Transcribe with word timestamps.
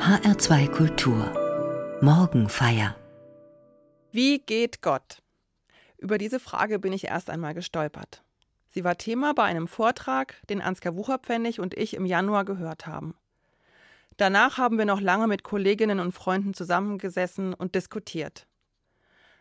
HR2 0.00 0.68
Kultur 0.70 1.98
Morgenfeier 2.00 2.96
Wie 4.10 4.38
geht 4.38 4.80
Gott? 4.80 5.18
Über 5.98 6.16
diese 6.16 6.40
Frage 6.40 6.78
bin 6.78 6.94
ich 6.94 7.04
erst 7.04 7.28
einmal 7.28 7.52
gestolpert. 7.52 8.24
Sie 8.70 8.82
war 8.82 8.96
Thema 8.96 9.34
bei 9.34 9.42
einem 9.42 9.68
Vortrag, 9.68 10.36
den 10.48 10.62
Ansgar 10.62 10.96
Wucherpfennig 10.96 11.60
und 11.60 11.74
ich 11.74 11.92
im 11.92 12.06
Januar 12.06 12.46
gehört 12.46 12.86
haben. 12.86 13.14
Danach 14.16 14.56
haben 14.56 14.78
wir 14.78 14.86
noch 14.86 15.02
lange 15.02 15.26
mit 15.26 15.42
Kolleginnen 15.42 16.00
und 16.00 16.12
Freunden 16.12 16.54
zusammengesessen 16.54 17.52
und 17.52 17.74
diskutiert. 17.74 18.46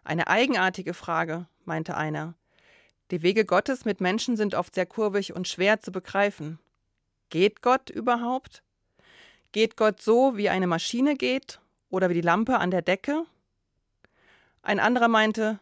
Eine 0.04 0.28
eigenartige 0.28 0.94
Frage, 0.94 1.48
meinte 1.64 1.96
einer. 1.96 2.36
Die 3.12 3.22
Wege 3.22 3.46
Gottes 3.46 3.86
mit 3.86 4.02
Menschen 4.02 4.36
sind 4.36 4.56
oft 4.56 4.76
sehr 4.76 4.86
kurvig 4.86 5.34
und 5.34 5.48
schwer 5.48 5.80
zu 5.80 5.94
begreifen. 5.94 6.60
Geht 7.30 7.62
Gott 7.62 7.90
überhaupt? 7.90 8.62
Geht 9.52 9.78
Gott 9.78 10.02
so, 10.02 10.38
wie 10.38 10.50
eine 10.50 10.68
Maschine 10.68 11.16
geht 11.16 11.60
oder 11.90 12.10
wie 12.10 12.14
die 12.14 12.22
Lampe 12.22 12.60
an 12.60 12.70
der 12.70 12.84
Decke? 12.84 13.26
Ein 14.62 14.80
anderer 14.80 15.08
meinte, 15.08 15.60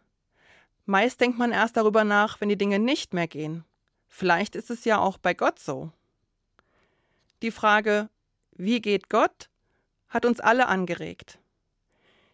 meist 0.85 1.21
denkt 1.21 1.37
man 1.37 1.53
erst 1.53 1.77
darüber 1.77 2.03
nach, 2.03 2.41
wenn 2.41 2.49
die 2.49 2.57
Dinge 2.57 2.79
nicht 2.79 3.13
mehr 3.13 3.27
gehen. 3.27 3.63
Vielleicht 4.09 4.55
ist 4.55 4.69
es 4.69 4.83
ja 4.83 4.99
auch 4.99 5.17
bei 5.17 5.33
Gott 5.33 5.59
so. 5.59 5.91
Die 7.41 7.51
Frage, 7.51 8.09
wie 8.51 8.81
geht 8.81 9.09
Gott, 9.09 9.49
hat 10.09 10.25
uns 10.25 10.39
alle 10.39 10.67
angeregt. 10.67 11.39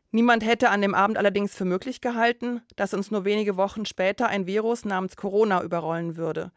Niemand 0.09 0.45
hätte 0.45 0.69
an 0.69 0.81
dem 0.81 0.95
Abend 0.95 1.17
allerdings 1.17 1.55
für 1.55 1.65
möglich 1.65 1.99
gehalten, 1.99 2.61
dass 2.75 2.93
uns 2.93 3.11
nur 3.11 3.25
wenige 3.25 3.57
Wochen 3.57 3.85
später 3.85 4.27
ein 4.27 4.47
Virus 4.47 4.85
namens 4.85 5.17
Corona 5.17 5.61
überrollen 5.63 6.17
würde. 6.17 6.51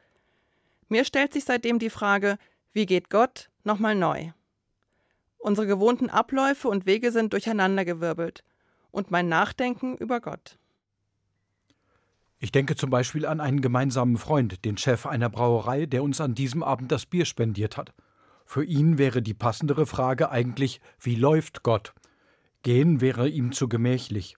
Mir 0.89 1.05
stellt 1.05 1.33
sich 1.33 1.45
seitdem 1.45 1.79
die 1.79 1.91
Frage, 1.91 2.39
wie 2.73 2.87
geht 2.87 3.11
Gott, 3.11 3.51
nochmal 3.65 3.95
neu. 3.95 4.31
Unsere 5.47 5.69
gewohnten 5.69 6.11
Abläufe 6.11 6.67
und 6.67 6.87
Wege 6.87 7.13
sind 7.13 7.33
durcheinandergewirbelt 7.33 8.43
und 8.91 9.13
mein 9.13 9.29
Nachdenken 9.29 9.97
über 9.97 10.21
Gott. 10.21 10.59
Ich 12.41 12.51
denke 12.51 12.75
zum 12.75 12.91
Beispiel 12.91 13.25
an 13.25 13.39
einen 13.39 13.61
gemeinsamen 13.61 14.17
Freund, 14.17 14.65
den 14.65 14.77
Chef 14.77 15.07
einer 15.07 15.31
Brauerei, 15.31 15.87
der 15.87 16.03
uns 16.03 16.21
an 16.21 16.35
diesem 16.35 16.65
Abend 16.65 16.91
das 16.91 17.07
Bier 17.07 17.25
spendiert 17.25 17.77
hat. 17.77 17.95
Für 18.45 18.65
ihn 18.65 18.99
wäre 18.99 19.23
die 19.23 19.35
passendere 19.35 19.87
Frage 19.87 20.33
eigentlich, 20.33 20.81
wie 20.99 21.15
läuft 21.15 21.63
Gott? 21.63 21.95
Gehen 22.65 23.01
wäre 23.01 23.29
ihm 23.29 23.53
zu 23.53 23.69
gemächlich, 23.69 24.37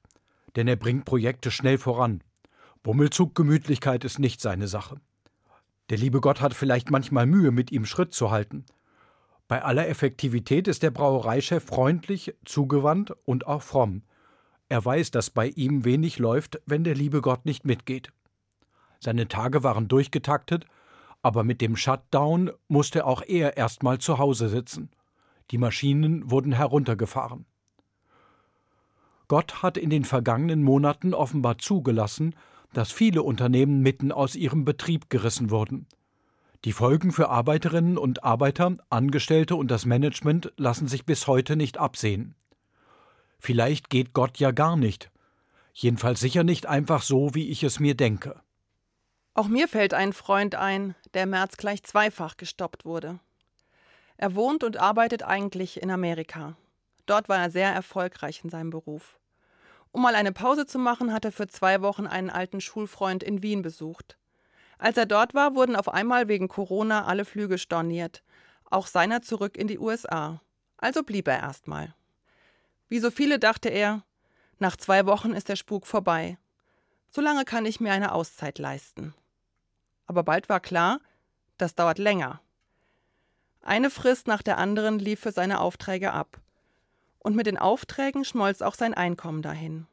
denn 0.56 0.68
er 0.68 0.76
bringt 0.76 1.06
Projekte 1.06 1.50
schnell 1.50 1.78
voran. 1.78 2.22
Bummelzug 2.82 3.34
Gemütlichkeit 3.34 4.04
ist 4.04 4.18
nicht 4.18 4.42
seine 4.42 4.68
Sache. 4.68 5.00
Der 5.88 5.96
liebe 5.96 6.20
Gott 6.20 6.42
hat 6.42 6.52
vielleicht 6.52 6.90
manchmal 6.90 7.24
Mühe, 7.24 7.50
mit 7.50 7.72
ihm 7.72 7.86
Schritt 7.86 8.12
zu 8.12 8.30
halten. 8.30 8.66
Bei 9.48 9.64
aller 9.64 9.88
Effektivität 9.88 10.68
ist 10.68 10.82
der 10.82 10.90
Brauereichef 10.90 11.64
freundlich, 11.64 12.34
zugewandt 12.44 13.16
und 13.24 13.46
auch 13.46 13.62
fromm. 13.62 14.02
Er 14.68 14.84
weiß, 14.84 15.10
dass 15.10 15.30
bei 15.30 15.48
ihm 15.48 15.86
wenig 15.86 16.18
läuft, 16.18 16.60
wenn 16.66 16.84
der 16.84 16.94
liebe 16.94 17.22
Gott 17.22 17.46
nicht 17.46 17.64
mitgeht. 17.64 18.12
Seine 19.00 19.26
Tage 19.26 19.62
waren 19.62 19.88
durchgetaktet, 19.88 20.66
aber 21.22 21.44
mit 21.44 21.62
dem 21.62 21.76
Shutdown 21.76 22.50
musste 22.68 23.06
auch 23.06 23.22
er 23.26 23.56
erstmal 23.56 23.98
zu 23.98 24.18
Hause 24.18 24.50
sitzen. 24.50 24.90
Die 25.50 25.58
Maschinen 25.58 26.30
wurden 26.30 26.52
heruntergefahren. 26.52 27.46
Gott 29.28 29.62
hat 29.62 29.78
in 29.78 29.88
den 29.88 30.04
vergangenen 30.04 30.62
Monaten 30.62 31.14
offenbar 31.14 31.56
zugelassen, 31.56 32.34
dass 32.74 32.92
viele 32.92 33.22
Unternehmen 33.22 33.80
mitten 33.80 34.12
aus 34.12 34.36
ihrem 34.36 34.66
Betrieb 34.66 35.08
gerissen 35.08 35.50
wurden. 35.50 35.86
Die 36.64 36.72
Folgen 36.72 37.12
für 37.12 37.28
Arbeiterinnen 37.28 37.96
und 37.96 38.24
Arbeiter, 38.24 38.74
Angestellte 38.90 39.54
und 39.54 39.70
das 39.70 39.86
Management 39.86 40.52
lassen 40.56 40.88
sich 40.88 41.06
bis 41.06 41.28
heute 41.28 41.54
nicht 41.54 41.78
absehen. 41.78 42.34
Vielleicht 43.38 43.90
geht 43.90 44.12
Gott 44.12 44.38
ja 44.38 44.50
gar 44.50 44.76
nicht. 44.76 45.10
Jedenfalls 45.72 46.18
sicher 46.18 46.42
nicht 46.42 46.66
einfach 46.66 47.02
so, 47.02 47.34
wie 47.36 47.48
ich 47.48 47.62
es 47.62 47.78
mir 47.78 47.94
denke. 47.94 48.40
Auch 49.34 49.46
mir 49.46 49.68
fällt 49.68 49.94
ein 49.94 50.12
Freund 50.12 50.56
ein, 50.56 50.96
der 51.14 51.22
im 51.22 51.30
März 51.30 51.56
gleich 51.58 51.84
zweifach 51.84 52.36
gestoppt 52.36 52.84
wurde. 52.84 53.20
Er 54.16 54.34
wohnt 54.34 54.64
und 54.64 54.78
arbeitet 54.78 55.22
eigentlich 55.22 55.80
in 55.80 55.92
Amerika. 55.92 56.56
Dort 57.06 57.28
war 57.28 57.38
er 57.38 57.50
sehr 57.50 57.72
erfolgreich 57.72 58.40
in 58.42 58.50
seinem 58.50 58.70
Beruf. 58.70 59.20
Um 59.92 60.02
mal 60.02 60.16
eine 60.16 60.32
Pause 60.32 60.66
zu 60.66 60.80
machen, 60.80 61.12
hat 61.12 61.24
er 61.24 61.30
für 61.30 61.46
zwei 61.46 61.80
Wochen 61.82 62.08
einen 62.08 62.30
alten 62.30 62.60
Schulfreund 62.60 63.22
in 63.22 63.42
Wien 63.42 63.62
besucht. 63.62 64.18
Als 64.78 64.96
er 64.96 65.06
dort 65.06 65.34
war, 65.34 65.54
wurden 65.54 65.76
auf 65.76 65.88
einmal 65.88 66.28
wegen 66.28 66.48
Corona 66.48 67.04
alle 67.04 67.24
Flüge 67.24 67.58
storniert, 67.58 68.22
auch 68.64 68.86
seiner 68.86 69.22
zurück 69.22 69.56
in 69.56 69.66
die 69.66 69.78
USA. 69.78 70.40
Also 70.76 71.02
blieb 71.02 71.26
er 71.26 71.40
erstmal. 71.40 71.94
Wie 72.88 73.00
so 73.00 73.10
viele 73.10 73.38
dachte 73.38 73.68
er, 73.68 74.04
nach 74.58 74.76
zwei 74.76 75.06
Wochen 75.06 75.32
ist 75.32 75.48
der 75.48 75.56
Spuk 75.56 75.86
vorbei. 75.86 76.38
Solange 77.10 77.44
kann 77.44 77.66
ich 77.66 77.80
mir 77.80 77.92
eine 77.92 78.12
Auszeit 78.12 78.58
leisten. 78.58 79.14
Aber 80.06 80.22
bald 80.22 80.48
war 80.48 80.60
klar, 80.60 81.00
das 81.58 81.74
dauert 81.74 81.98
länger. 81.98 82.40
Eine 83.62 83.90
Frist 83.90 84.26
nach 84.26 84.42
der 84.42 84.58
anderen 84.58 84.98
lief 84.98 85.20
für 85.20 85.32
seine 85.32 85.60
Aufträge 85.60 86.12
ab 86.12 86.40
und 87.18 87.34
mit 87.34 87.46
den 87.46 87.58
Aufträgen 87.58 88.24
schmolz 88.24 88.62
auch 88.62 88.74
sein 88.74 88.94
Einkommen 88.94 89.42
dahin. 89.42 89.86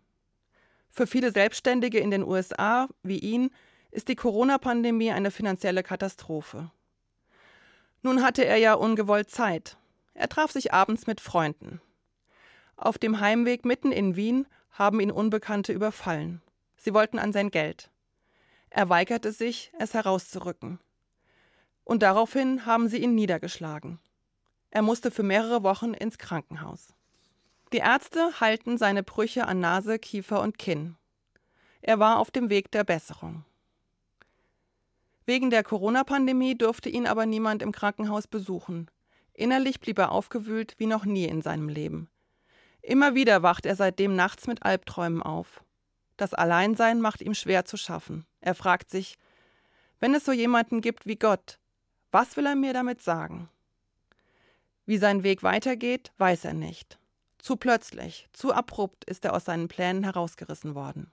Für 0.89 1.07
viele 1.07 1.31
Selbstständige 1.31 1.99
in 1.99 2.11
den 2.11 2.23
USA 2.23 2.87
wie 3.03 3.19
ihn 3.19 3.49
ist 3.95 4.09
die 4.09 4.15
Corona-Pandemie 4.15 5.11
eine 5.11 5.31
finanzielle 5.31 5.81
Katastrophe. 5.81 6.69
Nun 8.01 8.21
hatte 8.21 8.45
er 8.45 8.57
ja 8.57 8.73
ungewollt 8.73 9.31
Zeit. 9.31 9.77
Er 10.13 10.29
traf 10.29 10.51
sich 10.51 10.73
abends 10.73 11.07
mit 11.07 11.21
Freunden. 11.21 11.81
Auf 12.75 12.97
dem 12.97 13.19
Heimweg 13.19 13.65
mitten 13.65 13.91
in 13.91 14.15
Wien 14.15 14.47
haben 14.71 14.99
ihn 14.99 15.11
Unbekannte 15.11 15.71
überfallen. 15.71 16.41
Sie 16.75 16.93
wollten 16.93 17.17
an 17.17 17.31
sein 17.31 17.49
Geld. 17.49 17.89
Er 18.69 18.89
weigerte 18.89 19.31
sich, 19.31 19.71
es 19.79 19.93
herauszurücken. 19.93 20.79
Und 21.85 22.03
daraufhin 22.03 22.65
haben 22.65 22.89
sie 22.89 22.97
ihn 22.97 23.15
niedergeschlagen. 23.15 23.99
Er 24.71 24.81
musste 24.81 25.09
für 25.09 25.23
mehrere 25.23 25.63
Wochen 25.63 25.93
ins 25.93 26.17
Krankenhaus. 26.17 26.93
Die 27.71 27.77
Ärzte 27.77 28.41
halten 28.41 28.77
seine 28.77 29.03
Brüche 29.03 29.47
an 29.47 29.61
Nase, 29.61 29.99
Kiefer 29.99 30.41
und 30.41 30.57
Kinn. 30.57 30.97
Er 31.81 31.99
war 31.99 32.19
auf 32.19 32.29
dem 32.29 32.49
Weg 32.49 32.71
der 32.71 32.83
Besserung. 32.83 33.45
Wegen 35.25 35.49
der 35.49 35.63
Corona-Pandemie 35.63 36.55
durfte 36.55 36.89
ihn 36.89 37.07
aber 37.07 37.25
niemand 37.25 37.61
im 37.61 37.71
Krankenhaus 37.71 38.27
besuchen. 38.27 38.89
Innerlich 39.33 39.79
blieb 39.79 39.97
er 39.97 40.11
aufgewühlt 40.11 40.75
wie 40.77 40.85
noch 40.85 41.05
nie 41.05 41.25
in 41.25 41.41
seinem 41.41 41.67
Leben. 41.67 42.09
Immer 42.81 43.15
wieder 43.15 43.41
wacht 43.41 43.65
er 43.65 43.75
seitdem 43.75 44.15
nachts 44.15 44.45
mit 44.45 44.63
Albträumen 44.63 45.23
auf. 45.23 45.63
Das 46.17 46.33
Alleinsein 46.33 47.01
macht 47.01 47.21
ihm 47.21 47.33
schwer 47.33 47.65
zu 47.65 47.77
schaffen. 47.77 48.25
Er 48.39 48.55
fragt 48.55 48.89
sich, 48.89 49.17
wenn 49.99 50.13
es 50.13 50.23
so 50.23 50.31
jemanden 50.31 50.81
gibt 50.81 51.05
wie 51.05 51.17
Gott, 51.17 51.59
was 52.11 52.37
will 52.37 52.45
er 52.45 52.55
mir 52.55 52.73
damit 52.73 53.01
sagen? 53.01 53.49
Wie 54.85 54.97
sein 54.97 55.23
Weg 55.23 55.41
weitergeht, 55.41 56.13
weiß 56.17 56.45
er 56.45 56.53
nicht. 56.53 56.99
Zu 57.39 57.57
plötzlich, 57.57 58.27
zu 58.31 58.53
abrupt 58.53 59.03
ist 59.05 59.25
er 59.25 59.33
aus 59.33 59.45
seinen 59.45 59.67
Plänen 59.67 60.03
herausgerissen 60.03 60.75
worden. 60.75 61.11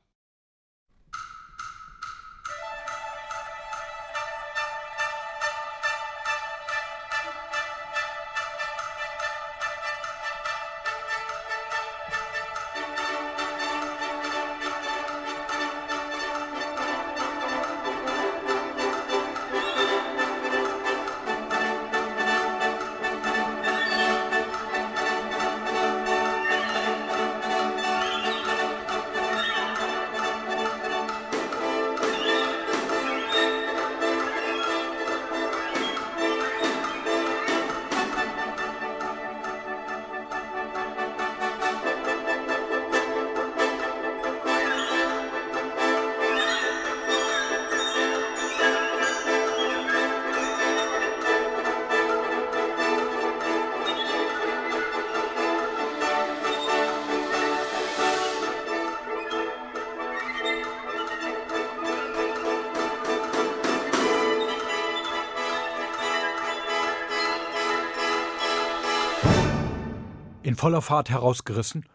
Voller 70.63 70.81
Fahrt 70.81 71.11
herausgerissen. 71.11 71.87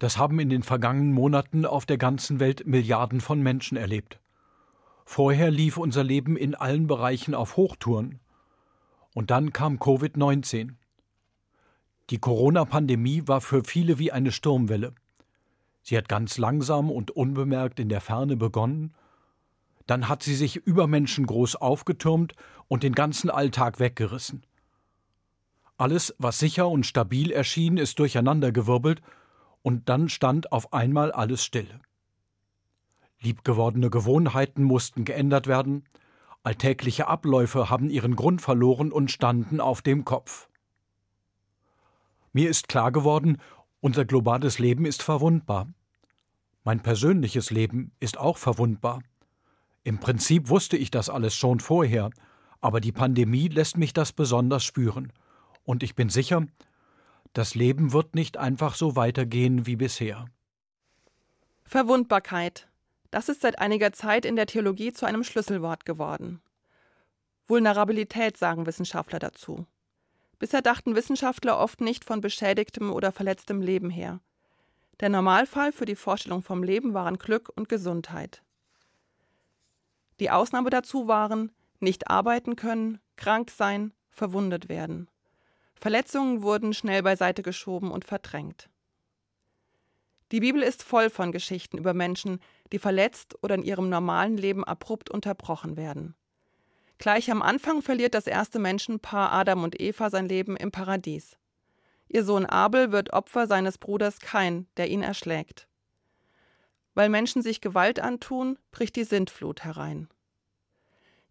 Das 0.00 0.18
haben 0.18 0.40
in 0.40 0.48
den 0.48 0.64
vergangenen 0.64 1.12
Monaten 1.12 1.64
auf 1.64 1.86
der 1.86 1.96
ganzen 1.96 2.40
Welt 2.40 2.66
Milliarden 2.66 3.20
von 3.20 3.40
Menschen 3.40 3.76
erlebt. 3.76 4.18
Vorher 5.04 5.52
lief 5.52 5.76
unser 5.76 6.02
Leben 6.02 6.36
in 6.36 6.56
allen 6.56 6.88
Bereichen 6.88 7.36
auf 7.36 7.56
Hochtouren. 7.56 8.18
Und 9.14 9.30
dann 9.30 9.52
kam 9.52 9.76
Covid-19. 9.76 10.70
Die 12.10 12.18
Corona-Pandemie 12.18 13.28
war 13.28 13.40
für 13.40 13.62
viele 13.62 14.00
wie 14.00 14.10
eine 14.10 14.32
Sturmwelle. 14.32 14.92
Sie 15.82 15.96
hat 15.96 16.08
ganz 16.08 16.36
langsam 16.36 16.90
und 16.90 17.12
unbemerkt 17.12 17.78
in 17.78 17.88
der 17.88 18.00
Ferne 18.00 18.36
begonnen, 18.36 18.92
dann 19.86 20.08
hat 20.08 20.24
sie 20.24 20.34
sich 20.34 20.56
übermenschengroß 20.56 21.54
aufgetürmt 21.54 22.32
und 22.66 22.82
den 22.82 22.96
ganzen 22.96 23.30
Alltag 23.30 23.78
weggerissen. 23.78 24.44
Alles, 25.76 26.14
was 26.18 26.38
sicher 26.38 26.68
und 26.68 26.86
stabil 26.86 27.30
erschien, 27.30 27.76
ist 27.76 27.98
durcheinandergewirbelt, 27.98 29.02
und 29.62 29.88
dann 29.88 30.08
stand 30.08 30.52
auf 30.52 30.72
einmal 30.72 31.10
alles 31.10 31.44
still. 31.44 31.68
Liebgewordene 33.20 33.90
Gewohnheiten 33.90 34.62
mussten 34.62 35.04
geändert 35.04 35.46
werden, 35.46 35.84
alltägliche 36.42 37.08
Abläufe 37.08 37.70
haben 37.70 37.88
ihren 37.88 38.14
Grund 38.16 38.42
verloren 38.42 38.92
und 38.92 39.10
standen 39.10 39.60
auf 39.60 39.80
dem 39.80 40.04
Kopf. 40.04 40.48
Mir 42.32 42.50
ist 42.50 42.68
klar 42.68 42.92
geworden, 42.92 43.38
unser 43.80 44.04
globales 44.04 44.58
Leben 44.58 44.84
ist 44.84 45.02
verwundbar. 45.02 45.68
Mein 46.64 46.80
persönliches 46.80 47.50
Leben 47.50 47.92
ist 48.00 48.18
auch 48.18 48.36
verwundbar. 48.36 49.02
Im 49.82 49.98
Prinzip 49.98 50.48
wusste 50.48 50.76
ich 50.76 50.90
das 50.90 51.08
alles 51.08 51.34
schon 51.34 51.60
vorher, 51.60 52.10
aber 52.60 52.80
die 52.80 52.92
Pandemie 52.92 53.48
lässt 53.48 53.76
mich 53.76 53.92
das 53.92 54.12
besonders 54.12 54.64
spüren. 54.64 55.12
Und 55.64 55.82
ich 55.82 55.94
bin 55.94 56.08
sicher, 56.08 56.46
das 57.32 57.54
Leben 57.54 57.92
wird 57.92 58.14
nicht 58.14 58.36
einfach 58.36 58.74
so 58.74 58.96
weitergehen 58.96 59.66
wie 59.66 59.76
bisher. 59.76 60.26
Verwundbarkeit. 61.64 62.68
Das 63.10 63.28
ist 63.28 63.40
seit 63.40 63.58
einiger 63.58 63.92
Zeit 63.92 64.24
in 64.24 64.36
der 64.36 64.46
Theologie 64.46 64.92
zu 64.92 65.06
einem 65.06 65.24
Schlüsselwort 65.24 65.84
geworden. 65.84 66.40
Vulnerabilität 67.46 68.36
sagen 68.36 68.66
Wissenschaftler 68.66 69.18
dazu. 69.18 69.66
Bisher 70.38 70.62
dachten 70.62 70.94
Wissenschaftler 70.94 71.58
oft 71.58 71.80
nicht 71.80 72.04
von 72.04 72.20
beschädigtem 72.20 72.92
oder 72.92 73.12
verletztem 73.12 73.60
Leben 73.60 73.90
her. 73.90 74.20
Der 75.00 75.08
Normalfall 75.08 75.72
für 75.72 75.86
die 75.86 75.96
Vorstellung 75.96 76.42
vom 76.42 76.62
Leben 76.62 76.94
waren 76.94 77.18
Glück 77.18 77.50
und 77.54 77.68
Gesundheit. 77.68 78.42
Die 80.20 80.30
Ausnahme 80.30 80.70
dazu 80.70 81.08
waren 81.08 81.50
nicht 81.80 82.08
arbeiten 82.08 82.56
können, 82.56 83.00
krank 83.16 83.50
sein, 83.50 83.92
verwundet 84.10 84.68
werden. 84.68 85.08
Verletzungen 85.74 86.42
wurden 86.42 86.72
schnell 86.72 87.02
beiseite 87.02 87.42
geschoben 87.42 87.90
und 87.90 88.04
verdrängt. 88.04 88.68
Die 90.32 90.40
Bibel 90.40 90.62
ist 90.62 90.82
voll 90.82 91.10
von 91.10 91.32
Geschichten 91.32 91.78
über 91.78 91.94
Menschen, 91.94 92.40
die 92.72 92.78
verletzt 92.78 93.36
oder 93.42 93.54
in 93.54 93.62
ihrem 93.62 93.88
normalen 93.88 94.36
Leben 94.36 94.64
abrupt 94.64 95.10
unterbrochen 95.10 95.76
werden. 95.76 96.16
Gleich 96.98 97.30
am 97.30 97.42
Anfang 97.42 97.82
verliert 97.82 98.14
das 98.14 98.26
erste 98.26 98.58
Menschenpaar 98.58 99.32
Adam 99.32 99.62
und 99.62 99.80
Eva 99.80 100.10
sein 100.10 100.26
Leben 100.26 100.56
im 100.56 100.70
Paradies. 100.70 101.36
Ihr 102.08 102.24
Sohn 102.24 102.46
Abel 102.46 102.92
wird 102.92 103.12
Opfer 103.12 103.46
seines 103.46 103.78
Bruders 103.78 104.20
Kain, 104.20 104.66
der 104.76 104.88
ihn 104.88 105.02
erschlägt. 105.02 105.68
Weil 106.94 107.08
Menschen 107.08 107.42
sich 107.42 107.60
Gewalt 107.60 107.98
antun, 107.98 108.58
bricht 108.70 108.96
die 108.96 109.04
Sintflut 109.04 109.64
herein. 109.64 110.08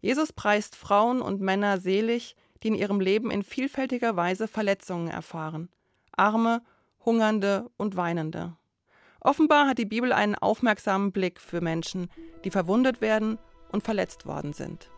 Jesus 0.00 0.32
preist 0.32 0.76
Frauen 0.76 1.22
und 1.22 1.40
Männer 1.40 1.80
selig, 1.80 2.36
die 2.64 2.68
in 2.68 2.74
ihrem 2.74 2.98
Leben 2.98 3.30
in 3.30 3.42
vielfältiger 3.42 4.16
Weise 4.16 4.48
Verletzungen 4.48 5.08
erfahren. 5.08 5.68
Arme, 6.16 6.62
Hungernde 7.04 7.70
und 7.76 7.96
Weinende. 7.96 8.56
Offenbar 9.20 9.68
hat 9.68 9.78
die 9.78 9.84
Bibel 9.84 10.12
einen 10.12 10.34
aufmerksamen 10.34 11.12
Blick 11.12 11.40
für 11.40 11.60
Menschen, 11.60 12.10
die 12.44 12.50
verwundet 12.50 13.00
werden 13.00 13.38
und 13.70 13.82
verletzt 13.82 14.26
worden 14.26 14.52
sind. 14.52 14.90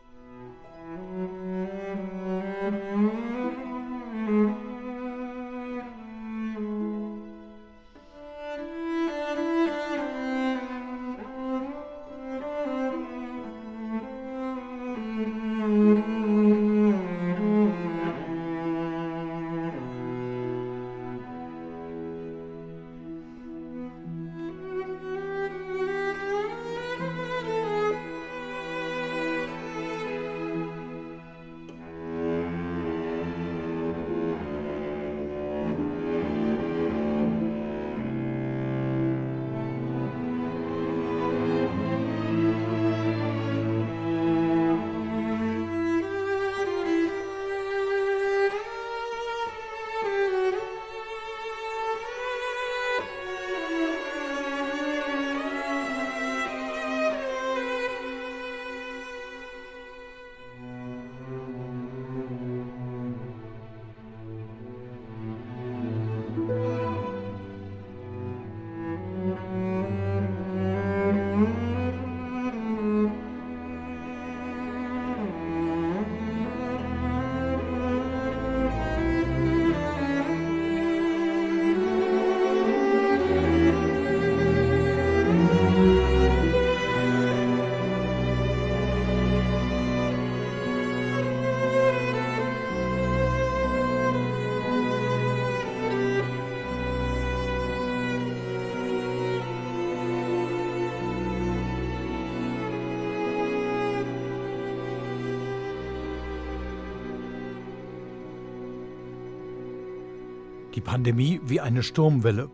Die 110.77 110.83
Pandemie 110.83 111.41
wie 111.43 111.63
eine 111.63 111.83
Sturmwelle. 111.83 112.51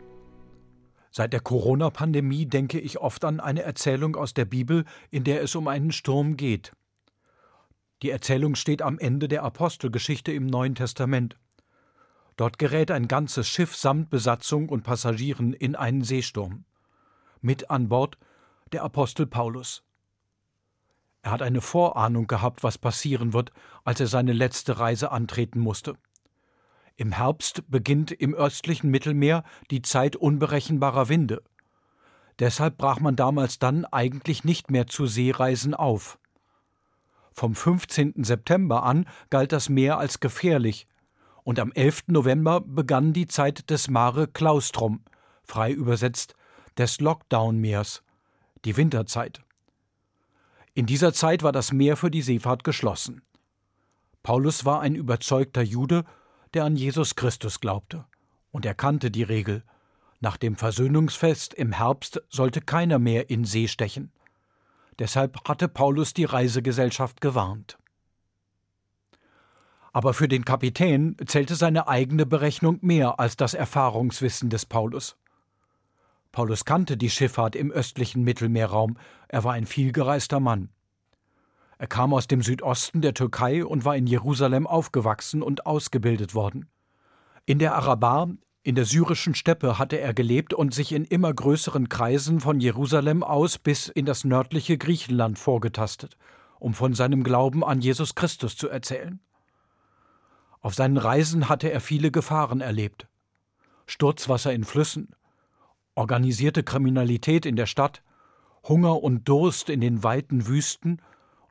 Seit 1.11 1.33
der 1.33 1.41
Corona-Pandemie 1.41 2.47
denke 2.47 2.79
ich 2.79 2.99
oft 2.99 3.25
an 3.25 3.41
eine 3.41 3.63
Erzählung 3.63 4.15
aus 4.15 4.33
der 4.33 4.45
Bibel, 4.45 4.85
in 5.11 5.25
der 5.25 5.43
es 5.43 5.57
um 5.57 5.67
einen 5.67 5.91
Sturm 5.91 6.37
geht. 6.37 6.71
Die 8.01 8.11
Erzählung 8.11 8.55
steht 8.55 8.81
am 8.81 9.01
Ende 9.01 9.27
der 9.27 9.43
Apostelgeschichte 9.43 10.31
im 10.31 10.47
Neuen 10.47 10.77
Testament. 10.77 11.37
Dort 12.37 12.61
gerät 12.61 12.93
ein 12.93 13.09
ganzes 13.09 13.49
Schiff 13.49 13.75
samt 13.75 14.09
Besatzung 14.09 14.69
und 14.69 14.85
Passagieren 14.85 15.53
in 15.53 15.75
einen 15.75 16.05
Seesturm. 16.05 16.65
Mit 17.41 17.71
an 17.71 17.89
Bord 17.89 18.19
der 18.71 18.85
Apostel 18.85 19.27
Paulus. 19.27 19.83
Er 21.23 21.33
hat 21.33 21.43
eine 21.43 21.61
Vorahnung 21.61 22.29
gehabt, 22.29 22.63
was 22.63 22.79
passieren 22.79 23.33
wird, 23.33 23.51
als 23.83 23.99
er 23.99 24.07
seine 24.07 24.33
letzte 24.33 24.79
Reise 24.79 25.11
antreten 25.11 25.59
musste. 25.59 25.97
Im 26.97 27.13
Herbst 27.13 27.63
beginnt 27.69 28.11
im 28.13 28.35
östlichen 28.35 28.91
Mittelmeer 28.91 29.45
die 29.71 29.83
Zeit 29.83 30.17
unberechenbarer 30.17 31.09
Winde. 31.09 31.43
Deshalb 32.39 32.79
brach 32.79 33.01
man 33.01 33.17
damals 33.17 33.59
dann 33.59 33.85
eigentlich 33.85 34.45
nicht 34.45 34.71
mehr 34.71 34.87
zu 34.87 35.07
Seereisen 35.07 35.75
auf. 35.75 36.19
Vom 37.33 37.55
15. 37.55 38.25
September 38.25 38.83
an 38.83 39.07
galt 39.31 39.53
das 39.53 39.69
Meer 39.69 39.99
als 39.99 40.21
gefährlich, 40.21 40.87
und 41.45 41.59
am 41.59 41.73
11. 41.73 42.05
November 42.09 42.61
begann 42.61 43.13
die 43.13 43.27
Zeit 43.27 43.69
des 43.71 43.89
Mare 43.89 44.29
Claustrum, 44.29 45.03
frei 45.43 45.73
übersetzt 45.73 46.35
des 46.79 47.01
Lockdown-Meers, 47.01 48.03
die 48.65 48.77
Winterzeit. 48.77 49.43
In 50.75 50.87
dieser 50.87 51.13
Zeit 51.13 51.43
war 51.43 51.53
das 51.53 51.73
Meer 51.73 51.97
für 51.97 52.11
die 52.11 52.23
Seefahrt 52.23 52.65
geschlossen. 52.65 53.23
Paulus 54.23 54.65
war 54.65 54.81
ein 54.81 54.95
überzeugter 54.95 55.63
Jude 55.63 56.05
der 56.55 56.65
an 56.65 56.77
Jesus 56.77 57.17
Christus 57.17 57.61
glaubte. 57.61 58.05
Und 58.51 58.67
er 58.67 58.75
kannte 58.75 59.11
die 59.11 59.23
Regel. 59.23 59.63
Nach 60.21 60.37
dem 60.37 60.57
Versöhnungsfest 60.57 61.55
im 61.55 61.73
Herbst 61.73 62.23
sollte 62.29 62.61
keiner 62.61 62.99
mehr 62.99 63.31
in 63.31 63.45
See 63.45 63.69
stechen. 63.69 64.13
Deshalb 64.99 65.49
hatte 65.49 65.69
Paulus 65.69 66.15
die 66.15 66.25
Reisegesellschaft 66.25 67.21
gewarnt. 67.21 67.79
Aber 69.93 70.15
für 70.15 70.29
den 70.29 70.45
Kapitän 70.45 71.17
zählte 71.27 71.55
seine 71.55 71.89
eigene 71.89 72.25
Berechnung 72.25 72.79
mehr 72.83 73.21
als 73.21 73.37
das 73.37 73.55
Erfahrungswissen 73.55 74.49
des 74.49 74.65
Paulus. 74.65 75.17
Paulus 76.31 76.65
kannte 76.65 76.97
die 76.97 77.11
Schifffahrt 77.11 77.55
im 77.57 77.71
östlichen 77.71 78.23
Mittelmeerraum, 78.23 78.97
er 79.29 79.45
war 79.45 79.53
ein 79.53 79.67
vielgereister 79.67 80.41
Mann. 80.41 80.71
Er 81.83 81.89
kam 81.89 82.15
aus 82.15 82.29
dem 82.29 82.43
Südosten 82.43 83.01
der 83.01 83.13
Türkei 83.13 83.67
und 83.67 83.85
war 83.85 83.97
in 83.97 84.07
Jerusalem 84.07 84.69
aufgewachsen 84.69 85.43
und 85.43 85.67
ausgebildet 85.67 86.33
worden. 86.33 86.69
In 87.45 87.59
der 87.59 87.75
Arabar, 87.75 88.29
in 88.63 88.77
der 88.77 88.85
syrischen 88.85 89.35
Steppe 89.35 89.81
hatte 89.81 89.99
er 89.99 90.15
gelebt 90.15 90.55
und 90.55 90.73
sich 90.73 90.93
in 90.93 91.05
immer 91.05 91.35
größeren 91.35 91.89
Kreisen 91.89 92.39
von 92.39 92.61
Jerusalem 92.61 93.25
aus 93.25 93.59
bis 93.59 93.89
in 93.89 94.07
das 94.07 94.23
nördliche 94.23 94.79
Griechenland 94.79 95.41
vorgetastet, 95.41 96.17
um 96.61 96.73
von 96.73 96.95
seinem 96.95 97.25
Glauben 97.25 97.65
an 97.65 97.81
Jesus 97.81 98.15
Christus 98.15 98.57
zu 98.57 98.69
erzählen. 98.69 99.19
Auf 100.61 100.75
seinen 100.75 100.99
Reisen 100.99 101.49
hatte 101.49 101.73
er 101.73 101.81
viele 101.81 102.13
Gefahren 102.13 102.61
erlebt. 102.61 103.09
Sturzwasser 103.87 104.53
in 104.53 104.63
Flüssen, 104.63 105.17
organisierte 105.97 106.63
Kriminalität 106.63 107.45
in 107.45 107.57
der 107.57 107.67
Stadt, 107.67 108.05
Hunger 108.63 109.03
und 109.03 109.29
Durst 109.29 109.69
in 109.69 109.81
den 109.81 110.05
weiten 110.05 110.47
Wüsten 110.47 111.03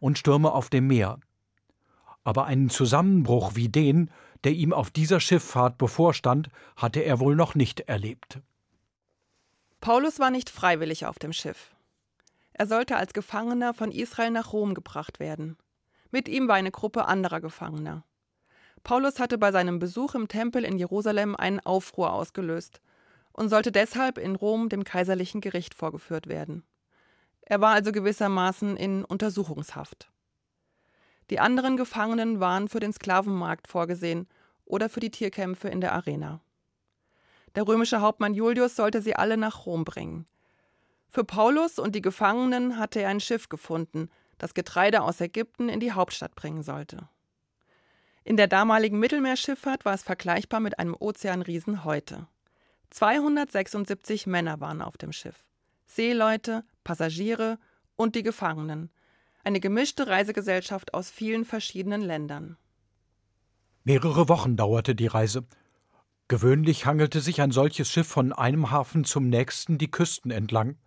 und 0.02 0.18
Stürme 0.18 0.52
auf 0.52 0.70
dem 0.70 0.88
Meer. 0.88 1.20
Aber 2.26 2.46
einen 2.46 2.70
Zusammenbruch 2.70 3.56
wie 3.56 3.70
den, 3.70 4.12
der 4.44 4.52
ihm 4.52 4.74
auf 4.74 4.90
dieser 4.90 5.22
Schifffahrt 5.22 5.78
bevorstand, 5.78 6.50
hatte 6.76 7.00
er 7.00 7.20
wohl 7.20 7.36
noch 7.36 7.56
nicht 7.56 7.82
erlebt. 7.82 8.42
Paulus 9.80 10.20
war 10.20 10.30
nicht 10.30 10.50
freiwillig 10.50 11.06
auf 11.06 11.18
dem 11.18 11.32
Schiff. 11.32 11.74
Er 12.54 12.68
sollte 12.68 12.98
als 12.98 13.14
Gefangener 13.14 13.74
von 13.74 13.92
Israel 13.92 14.32
nach 14.32 14.52
Rom 14.54 14.74
gebracht 14.74 15.20
werden. 15.20 15.58
Mit 16.12 16.28
ihm 16.28 16.48
war 16.48 16.56
eine 16.56 16.72
Gruppe 16.72 17.06
anderer 17.06 17.40
Gefangener. 17.40 18.04
Paulus 18.84 19.20
hatte 19.20 19.38
bei 19.38 19.52
seinem 19.52 19.80
Besuch 19.80 20.16
im 20.16 20.28
Tempel 20.28 20.64
in 20.64 20.78
Jerusalem 20.78 21.36
einen 21.36 21.60
Aufruhr 21.60 22.14
ausgelöst 22.14 22.82
und 23.32 23.50
sollte 23.50 23.72
deshalb 23.72 24.18
in 24.18 24.36
Rom 24.36 24.70
dem 24.70 24.84
kaiserlichen 24.84 25.42
Gericht 25.42 25.74
vorgeführt 25.74 26.28
werden. 26.28 26.64
Er 27.52 27.60
war 27.60 27.74
also 27.74 27.92
gewissermaßen 27.92 28.78
in 28.78 29.04
Untersuchungshaft. 29.04 30.10
Die 31.30 31.42
anderen 31.42 31.76
Gefangenen 31.76 32.40
waren 32.40 32.70
für 32.70 32.80
den 32.80 32.94
Sklavenmarkt 32.94 33.68
vorgesehen 33.68 34.30
oder 34.64 34.88
für 34.88 35.02
die 35.02 35.12
Tierkämpfe 35.12 35.68
in 35.68 35.82
der 35.82 35.92
Arena. 35.92 36.40
Der 37.56 37.68
römische 37.68 38.00
Hauptmann 38.00 38.34
Julius 38.34 38.78
sollte 38.78 39.02
sie 39.02 39.18
alle 39.18 39.36
nach 39.36 39.66
Rom 39.66 39.84
bringen. 39.84 40.28
Für 41.10 41.26
Paulus 41.26 41.78
und 41.78 41.94
die 41.94 42.02
Gefangenen 42.02 42.78
hatte 42.78 43.02
er 43.02 43.10
ein 43.10 43.20
Schiff 43.20 43.50
gefunden, 43.50 44.10
das 44.38 44.54
Getreide 44.54 45.02
aus 45.02 45.20
Ägypten 45.20 45.68
in 45.68 45.82
die 45.82 45.92
Hauptstadt 45.92 46.36
bringen 46.36 46.64
sollte. 46.64 47.10
In 48.24 48.38
der 48.38 48.48
damaligen 48.48 48.98
Mittelmeerschifffahrt 48.98 49.84
war 49.84 49.94
es 49.94 50.04
vergleichbar 50.04 50.62
mit 50.62 50.80
einem 50.80 50.96
Ozeanriesen 50.98 51.84
heute. 51.84 52.28
276 52.92 54.26
Männer 54.26 54.62
waren 54.62 54.82
auf 54.82 54.96
dem 54.96 55.12
Schiff. 55.12 55.44
Seeleute, 55.86 56.64
Passagiere 56.84 57.60
und 57.96 58.16
die 58.16 58.24
Gefangenen. 58.24 58.90
Eine 59.44 59.60
gemischte 59.60 60.08
Reisegesellschaft 60.08 60.94
aus 60.94 61.10
vielen 61.10 61.46
verschiedenen 61.46 62.02
Ländern. 62.02 62.58
Mehrere 63.84 64.30
Wochen 64.30 64.56
dauerte 64.56 64.96
die 64.96 65.08
Reise. 65.08 65.46
Gewöhnlich 66.28 66.86
hangelte 66.86 67.20
sich 67.20 67.42
ein 67.42 67.52
solches 67.52 67.90
Schiff 67.90 68.08
von 68.08 68.32
einem 68.34 68.72
Hafen 68.72 69.04
zum 69.04 69.30
nächsten 69.30 69.78
die 69.78 69.90
Küsten 69.90 70.32
entlang. 70.32 70.78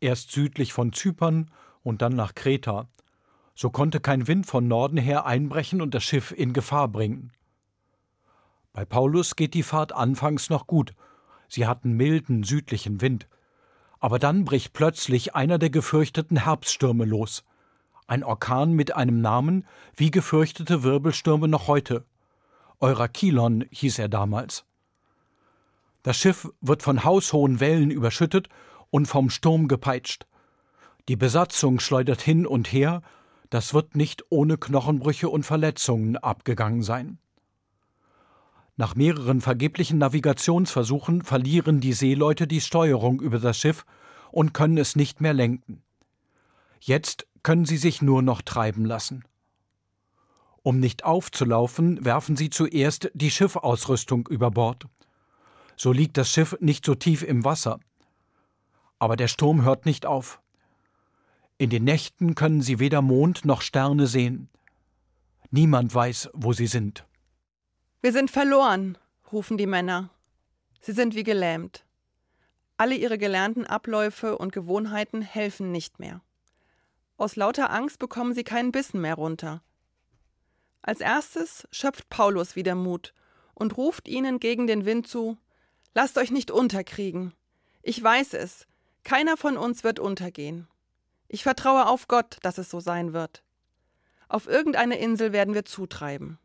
Erst 0.00 0.32
südlich 0.32 0.72
von 0.72 0.92
Zypern 0.92 1.50
und 1.82 2.02
dann 2.02 2.14
nach 2.14 2.34
Kreta. 2.34 2.88
So 3.54 3.70
konnte 3.70 4.00
kein 4.00 4.26
Wind 4.26 4.46
von 4.46 4.68
Norden 4.68 4.98
her 4.98 5.24
einbrechen 5.24 5.80
und 5.80 5.94
das 5.94 6.04
Schiff 6.04 6.32
in 6.32 6.52
Gefahr 6.52 6.88
bringen. 6.88 7.32
Bei 8.72 8.84
Paulus 8.84 9.36
geht 9.36 9.54
die 9.54 9.62
Fahrt 9.62 9.92
anfangs 9.92 10.50
noch 10.50 10.66
gut 10.66 10.92
Sie 11.48 11.66
hatten 11.66 11.92
milden 11.92 12.42
südlichen 12.42 13.00
Wind. 13.00 13.28
Aber 13.98 14.18
dann 14.18 14.44
bricht 14.44 14.72
plötzlich 14.72 15.34
einer 15.34 15.58
der 15.58 15.70
gefürchteten 15.70 16.44
Herbststürme 16.44 17.04
los. 17.04 17.44
Ein 18.06 18.22
Orkan 18.22 18.72
mit 18.72 18.94
einem 18.94 19.20
Namen 19.20 19.66
wie 19.96 20.10
gefürchtete 20.10 20.82
Wirbelstürme 20.82 21.48
noch 21.48 21.66
heute. 21.66 22.04
Eurakilon 22.78 23.64
hieß 23.70 23.98
er 23.98 24.08
damals. 24.08 24.64
Das 26.02 26.16
Schiff 26.16 26.48
wird 26.60 26.82
von 26.82 27.04
haushohen 27.04 27.58
Wellen 27.58 27.90
überschüttet 27.90 28.48
und 28.90 29.06
vom 29.06 29.30
Sturm 29.30 29.66
gepeitscht. 29.66 30.26
Die 31.08 31.16
Besatzung 31.16 31.80
schleudert 31.80 32.20
hin 32.20 32.46
und 32.46 32.72
her, 32.72 33.02
das 33.50 33.74
wird 33.74 33.96
nicht 33.96 34.24
ohne 34.28 34.58
Knochenbrüche 34.58 35.28
und 35.28 35.44
Verletzungen 35.44 36.16
abgegangen 36.16 36.82
sein. 36.82 37.18
Nach 38.76 38.94
mehreren 38.94 39.40
vergeblichen 39.40 39.98
Navigationsversuchen 39.98 41.22
verlieren 41.22 41.80
die 41.80 41.94
Seeleute 41.94 42.46
die 42.46 42.60
Steuerung 42.60 43.20
über 43.20 43.38
das 43.38 43.56
Schiff 43.56 43.86
und 44.30 44.52
können 44.52 44.76
es 44.76 44.96
nicht 44.96 45.22
mehr 45.22 45.32
lenken. 45.32 45.82
Jetzt 46.80 47.26
können 47.42 47.64
sie 47.64 47.78
sich 47.78 48.02
nur 48.02 48.20
noch 48.20 48.42
treiben 48.42 48.84
lassen. 48.84 49.24
Um 50.62 50.78
nicht 50.78 51.04
aufzulaufen, 51.04 52.04
werfen 52.04 52.36
sie 52.36 52.50
zuerst 52.50 53.10
die 53.14 53.30
Schiffausrüstung 53.30 54.26
über 54.28 54.50
Bord. 54.50 54.86
So 55.76 55.92
liegt 55.92 56.18
das 56.18 56.30
Schiff 56.30 56.56
nicht 56.60 56.84
so 56.84 56.94
tief 56.94 57.22
im 57.22 57.44
Wasser. 57.44 57.80
Aber 58.98 59.16
der 59.16 59.28
Sturm 59.28 59.62
hört 59.64 59.86
nicht 59.86 60.04
auf. 60.04 60.40
In 61.56 61.70
den 61.70 61.84
Nächten 61.84 62.34
können 62.34 62.60
sie 62.60 62.78
weder 62.78 63.00
Mond 63.00 63.44
noch 63.46 63.62
Sterne 63.62 64.06
sehen. 64.06 64.50
Niemand 65.50 65.94
weiß, 65.94 66.30
wo 66.34 66.52
sie 66.52 66.66
sind. 66.66 67.06
Wir 68.06 68.12
sind 68.12 68.30
verloren, 68.30 68.96
rufen 69.32 69.58
die 69.58 69.66
Männer. 69.66 70.10
Sie 70.80 70.92
sind 70.92 71.16
wie 71.16 71.24
gelähmt. 71.24 71.84
Alle 72.76 72.94
ihre 72.94 73.18
gelernten 73.18 73.66
Abläufe 73.66 74.38
und 74.38 74.52
Gewohnheiten 74.52 75.22
helfen 75.22 75.72
nicht 75.72 75.98
mehr. 75.98 76.20
Aus 77.16 77.34
lauter 77.34 77.70
Angst 77.70 77.98
bekommen 77.98 78.32
sie 78.32 78.44
keinen 78.44 78.70
Bissen 78.70 79.00
mehr 79.00 79.16
runter. 79.16 79.60
Als 80.82 81.00
erstes 81.00 81.66
schöpft 81.72 82.08
Paulus 82.08 82.54
wieder 82.54 82.76
Mut 82.76 83.12
und 83.54 83.76
ruft 83.76 84.06
ihnen 84.06 84.38
gegen 84.38 84.68
den 84.68 84.84
Wind 84.84 85.08
zu 85.08 85.36
Lasst 85.92 86.16
euch 86.16 86.30
nicht 86.30 86.52
unterkriegen. 86.52 87.32
Ich 87.82 88.00
weiß 88.00 88.34
es, 88.34 88.68
keiner 89.02 89.36
von 89.36 89.56
uns 89.56 89.82
wird 89.82 89.98
untergehen. 89.98 90.68
Ich 91.26 91.42
vertraue 91.42 91.88
auf 91.88 92.06
Gott, 92.06 92.36
dass 92.42 92.58
es 92.58 92.70
so 92.70 92.78
sein 92.78 93.12
wird. 93.12 93.42
Auf 94.28 94.46
irgendeine 94.46 94.96
Insel 94.96 95.32
werden 95.32 95.54
wir 95.54 95.64
zutreiben. 95.64 96.38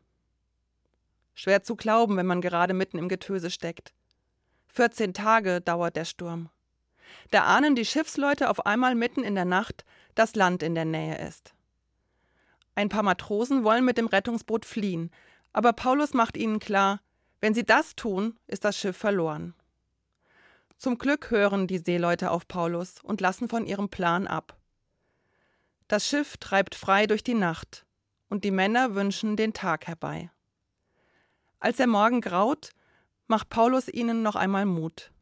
Schwer 1.34 1.62
zu 1.62 1.76
glauben, 1.76 2.16
wenn 2.16 2.26
man 2.26 2.40
gerade 2.40 2.74
mitten 2.74 2.98
im 2.98 3.08
Getöse 3.08 3.50
steckt. 3.50 3.92
14 4.68 5.14
Tage 5.14 5.60
dauert 5.60 5.96
der 5.96 6.04
Sturm. 6.04 6.48
Da 7.30 7.44
ahnen 7.44 7.74
die 7.74 7.84
Schiffsleute 7.84 8.48
auf 8.50 8.66
einmal 8.66 8.94
mitten 8.94 9.22
in 9.22 9.34
der 9.34 9.44
Nacht, 9.44 9.84
dass 10.14 10.34
Land 10.34 10.62
in 10.62 10.74
der 10.74 10.84
Nähe 10.84 11.18
ist. 11.26 11.54
Ein 12.74 12.88
paar 12.88 13.02
Matrosen 13.02 13.64
wollen 13.64 13.84
mit 13.84 13.98
dem 13.98 14.06
Rettungsboot 14.06 14.64
fliehen, 14.64 15.10
aber 15.52 15.72
Paulus 15.72 16.14
macht 16.14 16.36
ihnen 16.36 16.58
klar, 16.58 17.00
wenn 17.40 17.54
sie 17.54 17.64
das 17.64 17.96
tun, 17.96 18.38
ist 18.46 18.64
das 18.64 18.78
Schiff 18.78 18.96
verloren. 18.96 19.54
Zum 20.82 20.98
Glück 20.98 21.30
hören 21.30 21.68
die 21.68 21.78
Seeleute 21.78 22.32
auf 22.32 22.48
Paulus 22.48 22.96
und 23.04 23.20
lassen 23.20 23.48
von 23.48 23.66
ihrem 23.66 23.88
Plan 23.88 24.26
ab. 24.26 24.56
Das 25.86 26.08
Schiff 26.08 26.38
treibt 26.38 26.74
frei 26.74 27.06
durch 27.06 27.22
die 27.22 27.34
Nacht, 27.34 27.86
und 28.28 28.42
die 28.42 28.50
Männer 28.50 28.96
wünschen 28.96 29.36
den 29.36 29.52
Tag 29.52 29.86
herbei. 29.86 30.31
Als 31.62 31.76
der 31.76 31.86
Morgen 31.86 32.20
graut, 32.20 32.70
macht 33.28 33.48
Paulus 33.48 33.86
ihnen 33.86 34.24
noch 34.24 34.34
einmal 34.34 34.66
Mut. 34.66 35.12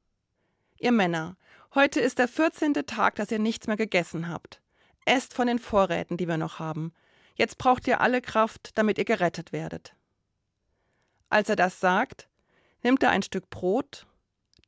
Ihr 0.79 0.91
Männer, 0.91 1.37
heute 1.75 2.01
ist 2.01 2.19
der 2.19 2.29
vierzehnte 2.29 2.87
Tag, 2.87 3.17
dass 3.17 3.31
ihr 3.31 3.39
nichts 3.39 3.67
mehr 3.67 3.77
gegessen 3.77 4.27
habt. 4.27 4.63
Esst 5.05 5.35
von 5.35 5.49
den 5.49 5.59
Vorräten, 5.59 6.17
die 6.17 6.27
wir 6.27 6.39
noch 6.39 6.59
haben. 6.59 6.95
Jetzt 7.35 7.59
braucht 7.59 7.87
ihr 7.87 8.01
alle 8.01 8.23
Kraft, 8.23 8.71
damit 8.77 8.97
ihr 8.97 9.05
gerettet 9.05 9.53
werdet. 9.53 9.95
Als 11.29 11.51
er 11.51 11.57
das 11.57 11.79
sagt, 11.79 12.31
nimmt 12.83 13.03
er 13.03 13.11
ein 13.11 13.23
Stück 13.23 13.51
Brot, 13.51 14.07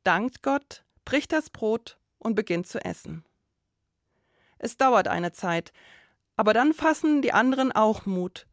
dankt 0.04 0.42
Gott, 0.42 0.84
bricht 1.06 1.32
das 1.32 1.48
Brot 1.48 1.96
und 2.18 2.34
beginnt 2.34 2.66
zu 2.66 2.84
essen. 2.84 3.24
Es 4.58 4.76
dauert 4.76 5.08
eine 5.08 5.32
Zeit, 5.32 5.72
aber 6.36 6.52
dann 6.52 6.74
fassen 6.74 7.22
die 7.22 7.32
anderen 7.32 7.72
auch 7.72 8.04
Mut, 8.04 8.46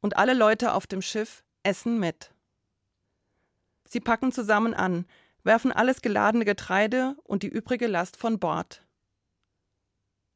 und 0.00 0.16
alle 0.16 0.32
Leute 0.32 0.72
auf 0.72 0.86
dem 0.86 1.02
Schiff 1.02 1.44
essen 1.62 2.00
mit. 2.00 2.32
Sie 3.88 4.00
packen 4.00 4.32
zusammen 4.32 4.74
an, 4.74 5.06
werfen 5.42 5.72
alles 5.72 6.02
geladene 6.02 6.44
Getreide 6.44 7.16
und 7.24 7.42
die 7.42 7.48
übrige 7.48 7.86
Last 7.86 8.16
von 8.16 8.38
Bord. 8.38 8.84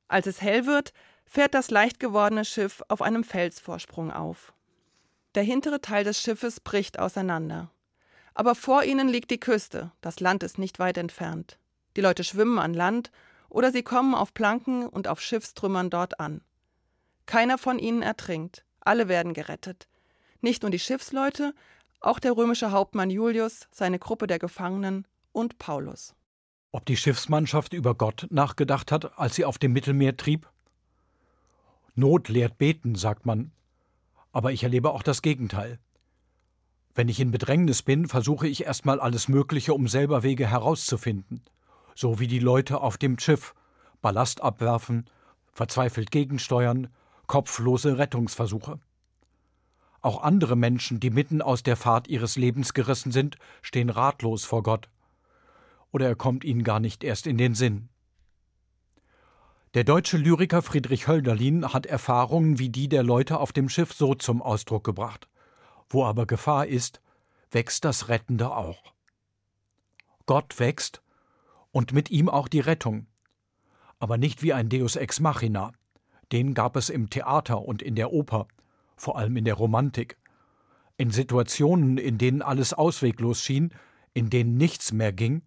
Als 0.08 0.26
es 0.26 0.42
hell 0.42 0.66
wird, 0.66 0.92
fährt 1.26 1.54
das 1.54 1.70
leicht 1.70 2.00
gewordene 2.00 2.44
Schiff 2.44 2.82
auf 2.88 3.02
einem 3.02 3.24
Felsvorsprung 3.24 4.10
auf. 4.10 4.52
Der 5.34 5.42
hintere 5.42 5.80
Teil 5.80 6.04
des 6.04 6.20
Schiffes 6.20 6.60
bricht 6.60 6.98
auseinander. 6.98 7.70
Aber 8.34 8.54
vor 8.54 8.84
ihnen 8.84 9.08
liegt 9.08 9.30
die 9.30 9.40
Küste, 9.40 9.92
das 10.00 10.20
Land 10.20 10.42
ist 10.42 10.58
nicht 10.58 10.78
weit 10.78 10.96
entfernt. 10.98 11.58
Die 11.96 12.00
Leute 12.00 12.24
schwimmen 12.24 12.58
an 12.58 12.74
Land 12.74 13.10
oder 13.48 13.70
sie 13.70 13.82
kommen 13.82 14.14
auf 14.14 14.32
Planken 14.34 14.86
und 14.86 15.08
auf 15.08 15.20
Schiffstrümmern 15.20 15.90
dort 15.90 16.20
an. 16.20 16.42
Keiner 17.26 17.58
von 17.58 17.78
ihnen 17.78 18.02
ertrinkt, 18.02 18.64
alle 18.80 19.08
werden 19.08 19.34
gerettet. 19.34 19.88
Nicht 20.40 20.62
nur 20.62 20.70
die 20.70 20.78
Schiffsleute, 20.78 21.54
auch 22.04 22.18
der 22.18 22.36
römische 22.36 22.70
Hauptmann 22.70 23.10
Julius, 23.10 23.68
seine 23.70 23.98
Gruppe 23.98 24.26
der 24.26 24.38
Gefangenen 24.38 25.06
und 25.32 25.58
Paulus. 25.58 26.14
Ob 26.70 26.86
die 26.86 26.96
Schiffsmannschaft 26.96 27.72
über 27.72 27.94
Gott 27.94 28.26
nachgedacht 28.30 28.92
hat, 28.92 29.18
als 29.18 29.34
sie 29.34 29.44
auf 29.44 29.58
dem 29.58 29.72
Mittelmeer 29.72 30.16
trieb? 30.16 30.50
Not 31.94 32.28
lehrt 32.28 32.58
beten, 32.58 32.94
sagt 32.94 33.26
man. 33.26 33.52
Aber 34.32 34.52
ich 34.52 34.62
erlebe 34.62 34.90
auch 34.90 35.02
das 35.02 35.20
Gegenteil. 35.20 35.78
Wenn 36.94 37.08
ich 37.08 37.20
in 37.20 37.30
Bedrängnis 37.30 37.82
bin, 37.82 38.06
versuche 38.06 38.48
ich 38.48 38.64
erstmal 38.64 39.00
alles 39.00 39.28
Mögliche, 39.28 39.74
um 39.74 39.88
selber 39.88 40.22
Wege 40.22 40.46
herauszufinden. 40.46 41.42
So 41.94 42.18
wie 42.18 42.26
die 42.26 42.38
Leute 42.38 42.80
auf 42.80 42.96
dem 42.96 43.18
Schiff. 43.18 43.54
Ballast 44.00 44.42
abwerfen, 44.42 45.06
verzweifelt 45.52 46.10
gegensteuern, 46.10 46.88
kopflose 47.26 47.98
Rettungsversuche. 47.98 48.80
Auch 50.02 50.22
andere 50.22 50.56
Menschen, 50.56 50.98
die 50.98 51.10
mitten 51.10 51.40
aus 51.40 51.62
der 51.62 51.76
Fahrt 51.76 52.08
ihres 52.08 52.36
Lebens 52.36 52.74
gerissen 52.74 53.12
sind, 53.12 53.38
stehen 53.62 53.88
ratlos 53.88 54.44
vor 54.44 54.64
Gott. 54.64 54.90
Oder 55.92 56.08
er 56.08 56.16
kommt 56.16 56.42
ihnen 56.42 56.64
gar 56.64 56.80
nicht 56.80 57.04
erst 57.04 57.28
in 57.28 57.38
den 57.38 57.54
Sinn. 57.54 57.88
Der 59.74 59.84
deutsche 59.84 60.18
Lyriker 60.18 60.60
Friedrich 60.60 61.06
Hölderlin 61.06 61.72
hat 61.72 61.86
Erfahrungen 61.86 62.58
wie 62.58 62.68
die 62.68 62.88
der 62.88 63.04
Leute 63.04 63.38
auf 63.38 63.52
dem 63.52 63.68
Schiff 63.68 63.94
so 63.94 64.14
zum 64.14 64.42
Ausdruck 64.42 64.84
gebracht. 64.84 65.28
Wo 65.88 66.04
aber 66.04 66.26
Gefahr 66.26 66.66
ist, 66.66 67.00
wächst 67.50 67.84
das 67.84 68.08
Rettende 68.08 68.54
auch. 68.54 68.92
Gott 70.26 70.58
wächst 70.58 71.00
und 71.70 71.92
mit 71.92 72.10
ihm 72.10 72.28
auch 72.28 72.48
die 72.48 72.60
Rettung. 72.60 73.06
Aber 74.00 74.18
nicht 74.18 74.42
wie 74.42 74.52
ein 74.52 74.68
Deus 74.68 74.96
ex 74.96 75.20
machina. 75.20 75.72
Den 76.32 76.54
gab 76.54 76.76
es 76.76 76.90
im 76.90 77.08
Theater 77.08 77.62
und 77.62 77.82
in 77.82 77.94
der 77.94 78.12
Oper, 78.12 78.48
vor 79.02 79.18
allem 79.18 79.36
in 79.36 79.44
der 79.44 79.54
Romantik. 79.54 80.16
In 80.96 81.10
Situationen, 81.10 81.98
in 81.98 82.18
denen 82.18 82.40
alles 82.40 82.72
ausweglos 82.72 83.42
schien, 83.42 83.74
in 84.14 84.30
denen 84.30 84.56
nichts 84.56 84.92
mehr 84.92 85.12
ging, 85.12 85.42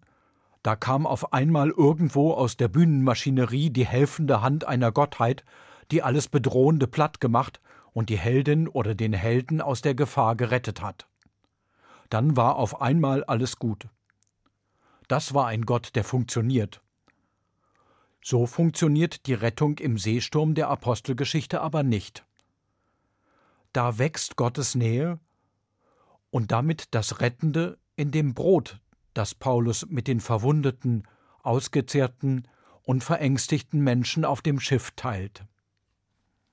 da 0.62 0.76
kam 0.76 1.06
auf 1.06 1.32
einmal 1.32 1.70
irgendwo 1.70 2.34
aus 2.34 2.58
der 2.58 2.68
Bühnenmaschinerie 2.68 3.70
die 3.70 3.86
helfende 3.86 4.42
Hand 4.42 4.66
einer 4.66 4.92
Gottheit, 4.92 5.42
die 5.90 6.02
alles 6.02 6.28
Bedrohende 6.28 6.86
platt 6.86 7.18
gemacht 7.18 7.60
und 7.94 8.10
die 8.10 8.18
Heldin 8.18 8.68
oder 8.68 8.94
den 8.94 9.14
Helden 9.14 9.62
aus 9.62 9.80
der 9.80 9.94
Gefahr 9.94 10.36
gerettet 10.36 10.82
hat. 10.82 11.06
Dann 12.10 12.36
war 12.36 12.56
auf 12.56 12.82
einmal 12.82 13.24
alles 13.24 13.58
gut. 13.58 13.88
Das 15.08 15.32
war 15.32 15.46
ein 15.46 15.62
Gott, 15.64 15.94
der 15.94 16.04
funktioniert. 16.04 16.82
So 18.22 18.44
funktioniert 18.44 19.26
die 19.26 19.34
Rettung 19.34 19.78
im 19.78 19.96
Seesturm 19.96 20.54
der 20.54 20.68
Apostelgeschichte 20.68 21.62
aber 21.62 21.82
nicht. 21.82 22.26
Da 23.76 23.98
wächst 23.98 24.36
Gottes 24.36 24.74
Nähe 24.74 25.20
und 26.30 26.50
damit 26.50 26.94
das 26.94 27.20
Rettende 27.20 27.78
in 27.94 28.10
dem 28.10 28.32
Brot, 28.32 28.80
das 29.12 29.34
Paulus 29.34 29.84
mit 29.90 30.08
den 30.08 30.20
verwundeten, 30.20 31.06
ausgezehrten 31.42 32.48
und 32.84 33.04
verängstigten 33.04 33.80
Menschen 33.80 34.24
auf 34.24 34.40
dem 34.40 34.60
Schiff 34.60 34.92
teilt. 34.92 35.44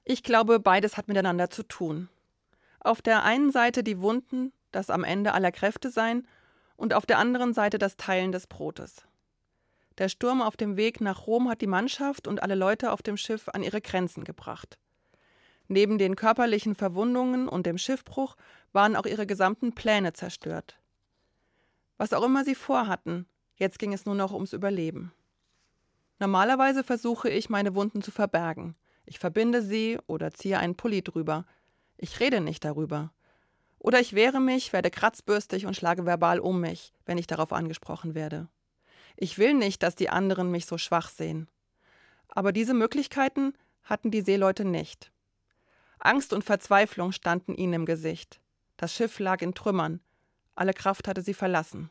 Ich 0.03 0.23
glaube, 0.23 0.59
beides 0.59 0.97
hat 0.97 1.07
miteinander 1.07 1.49
zu 1.49 1.63
tun. 1.63 2.09
Auf 2.81 3.01
der 3.01 3.23
einen 3.23 3.53
Seite 3.53 3.85
die 3.85 4.01
Wunden, 4.01 4.51
das 4.73 4.89
am 4.89 5.05
Ende 5.05 5.33
aller 5.33 5.53
Kräfte 5.53 5.91
sein, 5.91 6.27
und 6.75 6.93
auf 6.93 7.05
der 7.05 7.19
anderen 7.19 7.53
Seite 7.53 7.77
das 7.77 7.95
Teilen 7.95 8.33
des 8.33 8.47
Brotes. 8.47 9.07
Der 9.97 10.09
Sturm 10.09 10.41
auf 10.41 10.57
dem 10.57 10.75
Weg 10.75 10.99
nach 10.99 11.25
Rom 11.25 11.47
hat 11.47 11.61
die 11.61 11.67
Mannschaft 11.67 12.27
und 12.27 12.43
alle 12.43 12.55
Leute 12.55 12.91
auf 12.91 13.01
dem 13.01 13.15
Schiff 13.15 13.47
an 13.47 13.63
ihre 13.63 13.79
Grenzen 13.79 14.25
gebracht. 14.25 14.77
Neben 15.67 15.97
den 15.97 16.15
körperlichen 16.15 16.75
Verwundungen 16.75 17.47
und 17.47 17.65
dem 17.65 17.77
Schiffbruch 17.77 18.35
waren 18.71 18.95
auch 18.95 19.05
ihre 19.05 19.25
gesamten 19.25 19.73
Pläne 19.73 20.13
zerstört. 20.13 20.79
Was 21.97 22.13
auch 22.13 22.23
immer 22.23 22.43
sie 22.43 22.55
vorhatten, 22.55 23.25
jetzt 23.55 23.79
ging 23.79 23.93
es 23.93 24.05
nur 24.05 24.15
noch 24.15 24.33
ums 24.33 24.53
Überleben. 24.53 25.13
Normalerweise 26.19 26.83
versuche 26.83 27.29
ich, 27.29 27.49
meine 27.49 27.75
Wunden 27.75 28.01
zu 28.01 28.11
verbergen. 28.11 28.75
Ich 29.05 29.19
verbinde 29.19 29.61
sie 29.61 29.99
oder 30.07 30.31
ziehe 30.31 30.57
einen 30.57 30.75
Pulli 30.75 31.01
drüber. 31.01 31.45
Ich 31.97 32.19
rede 32.19 32.41
nicht 32.41 32.63
darüber. 32.63 33.11
Oder 33.79 33.99
ich 33.99 34.13
wehre 34.13 34.39
mich, 34.39 34.71
werde 34.71 34.89
kratzbürstig 34.89 35.65
und 35.65 35.75
schlage 35.75 36.05
verbal 36.05 36.39
um 36.39 36.61
mich, 36.61 36.93
wenn 37.05 37.17
ich 37.17 37.27
darauf 37.27 37.51
angesprochen 37.51 38.15
werde. 38.15 38.47
Ich 39.17 39.37
will 39.37 39.53
nicht, 39.53 39.83
dass 39.83 39.95
die 39.95 40.09
anderen 40.09 40.49
mich 40.49 40.65
so 40.65 40.77
schwach 40.77 41.09
sehen. 41.09 41.49
Aber 42.29 42.51
diese 42.51 42.73
Möglichkeiten 42.73 43.53
hatten 43.83 44.09
die 44.09 44.21
Seeleute 44.21 44.65
nicht. 44.65 45.11
Angst 46.03 46.33
und 46.33 46.43
Verzweiflung 46.43 47.11
standen 47.11 47.55
ihnen 47.55 47.73
im 47.73 47.85
Gesicht. 47.85 48.41
Das 48.77 48.93
Schiff 48.93 49.19
lag 49.19 49.41
in 49.41 49.53
Trümmern, 49.53 50.01
alle 50.55 50.73
Kraft 50.73 51.07
hatte 51.07 51.21
sie 51.21 51.33
verlassen. 51.33 51.89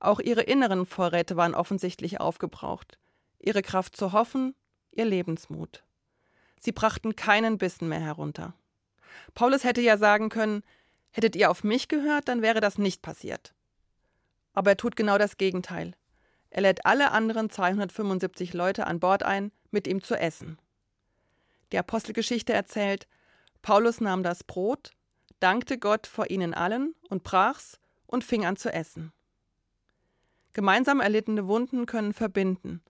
Auch 0.00 0.20
ihre 0.20 0.42
inneren 0.42 0.86
Vorräte 0.86 1.36
waren 1.36 1.54
offensichtlich 1.54 2.20
aufgebraucht. 2.20 2.98
Ihre 3.40 3.62
Kraft 3.62 3.96
zu 3.96 4.12
hoffen, 4.12 4.54
ihr 4.92 5.04
Lebensmut. 5.04 5.82
Sie 6.60 6.72
brachten 6.72 7.16
keinen 7.16 7.58
Bissen 7.58 7.88
mehr 7.88 8.00
herunter. 8.00 8.54
Paulus 9.34 9.64
hätte 9.64 9.80
ja 9.80 9.98
sagen 9.98 10.28
können, 10.28 10.62
hättet 11.10 11.36
ihr 11.36 11.50
auf 11.50 11.64
mich 11.64 11.88
gehört, 11.88 12.28
dann 12.28 12.42
wäre 12.42 12.60
das 12.60 12.78
nicht 12.78 13.02
passiert. 13.02 13.54
Aber 14.52 14.70
er 14.70 14.76
tut 14.76 14.96
genau 14.96 15.18
das 15.18 15.36
Gegenteil. 15.36 15.94
Er 16.50 16.62
lädt 16.62 16.86
alle 16.86 17.10
anderen 17.10 17.50
275 17.50 18.54
Leute 18.54 18.86
an 18.86 19.00
Bord 19.00 19.22
ein, 19.22 19.52
mit 19.70 19.86
ihm 19.86 20.02
zu 20.02 20.14
essen. 20.14 20.58
Die 21.72 21.78
Apostelgeschichte 21.78 22.52
erzählt, 22.52 23.06
Paulus 23.62 24.00
nahm 24.00 24.22
das 24.22 24.44
Brot, 24.44 24.92
dankte 25.40 25.78
Gott 25.78 26.06
vor 26.06 26.30
ihnen 26.30 26.54
allen 26.54 26.94
und 27.08 27.22
brach's 27.22 27.78
und 28.06 28.24
fing 28.24 28.44
an 28.44 28.56
zu 28.56 28.72
essen. 28.72 29.12
Gemeinsam 30.52 31.00
erlittene 31.00 31.46
Wunden 31.46 31.86
können 31.86 32.12
verbinden. 32.12 32.82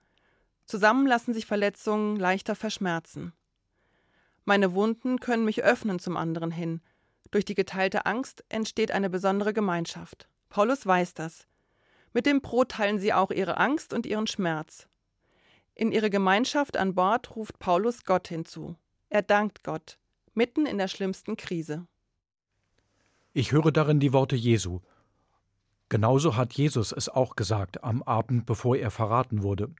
Zusammen 0.64 1.06
lassen 1.06 1.34
sich 1.34 1.46
Verletzungen 1.46 2.16
leichter 2.16 2.54
verschmerzen. 2.54 3.32
Meine 4.44 4.72
Wunden 4.74 5.20
können 5.20 5.44
mich 5.44 5.62
öffnen 5.62 5.98
zum 5.98 6.16
anderen 6.16 6.50
hin. 6.50 6.80
Durch 7.30 7.44
die 7.44 7.54
geteilte 7.54 8.06
Angst 8.06 8.44
entsteht 8.48 8.90
eine 8.90 9.10
besondere 9.10 9.52
Gemeinschaft. 9.52 10.28
Paulus 10.48 10.86
weiß 10.86 11.14
das. 11.14 11.46
Mit 12.14 12.24
dem 12.24 12.40
Brot 12.40 12.70
teilen 12.70 12.98
sie 12.98 13.12
auch 13.12 13.30
ihre 13.30 13.58
Angst 13.58 13.92
und 13.92 14.06
ihren 14.06 14.26
Schmerz. 14.26 14.88
In 15.80 15.92
ihre 15.92 16.10
Gemeinschaft 16.10 16.76
an 16.76 16.96
Bord 16.96 17.36
ruft 17.36 17.60
Paulus 17.60 18.04
Gott 18.04 18.26
hinzu. 18.26 18.74
Er 19.10 19.22
dankt 19.22 19.62
Gott, 19.62 19.96
mitten 20.34 20.66
in 20.66 20.76
der 20.76 20.88
schlimmsten 20.88 21.36
Krise. 21.36 21.86
Ich 23.32 23.52
höre 23.52 23.70
darin 23.70 24.00
die 24.00 24.12
Worte 24.12 24.34
Jesu. 24.34 24.80
Genauso 25.88 26.34
hat 26.34 26.52
Jesus 26.52 26.90
es 26.90 27.08
auch 27.08 27.36
gesagt 27.36 27.84
am 27.84 28.02
Abend, 28.02 28.44
bevor 28.44 28.76
er 28.76 28.90
verraten 28.90 29.44
wurde, 29.44 29.72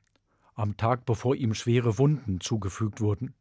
am 0.55 0.77
Tag, 0.77 1.05
bevor 1.05 1.35
ihm 1.35 1.53
schwere 1.53 1.99
Wunden 1.99 2.41
zugefügt 2.41 3.01
wurden. 3.01 3.35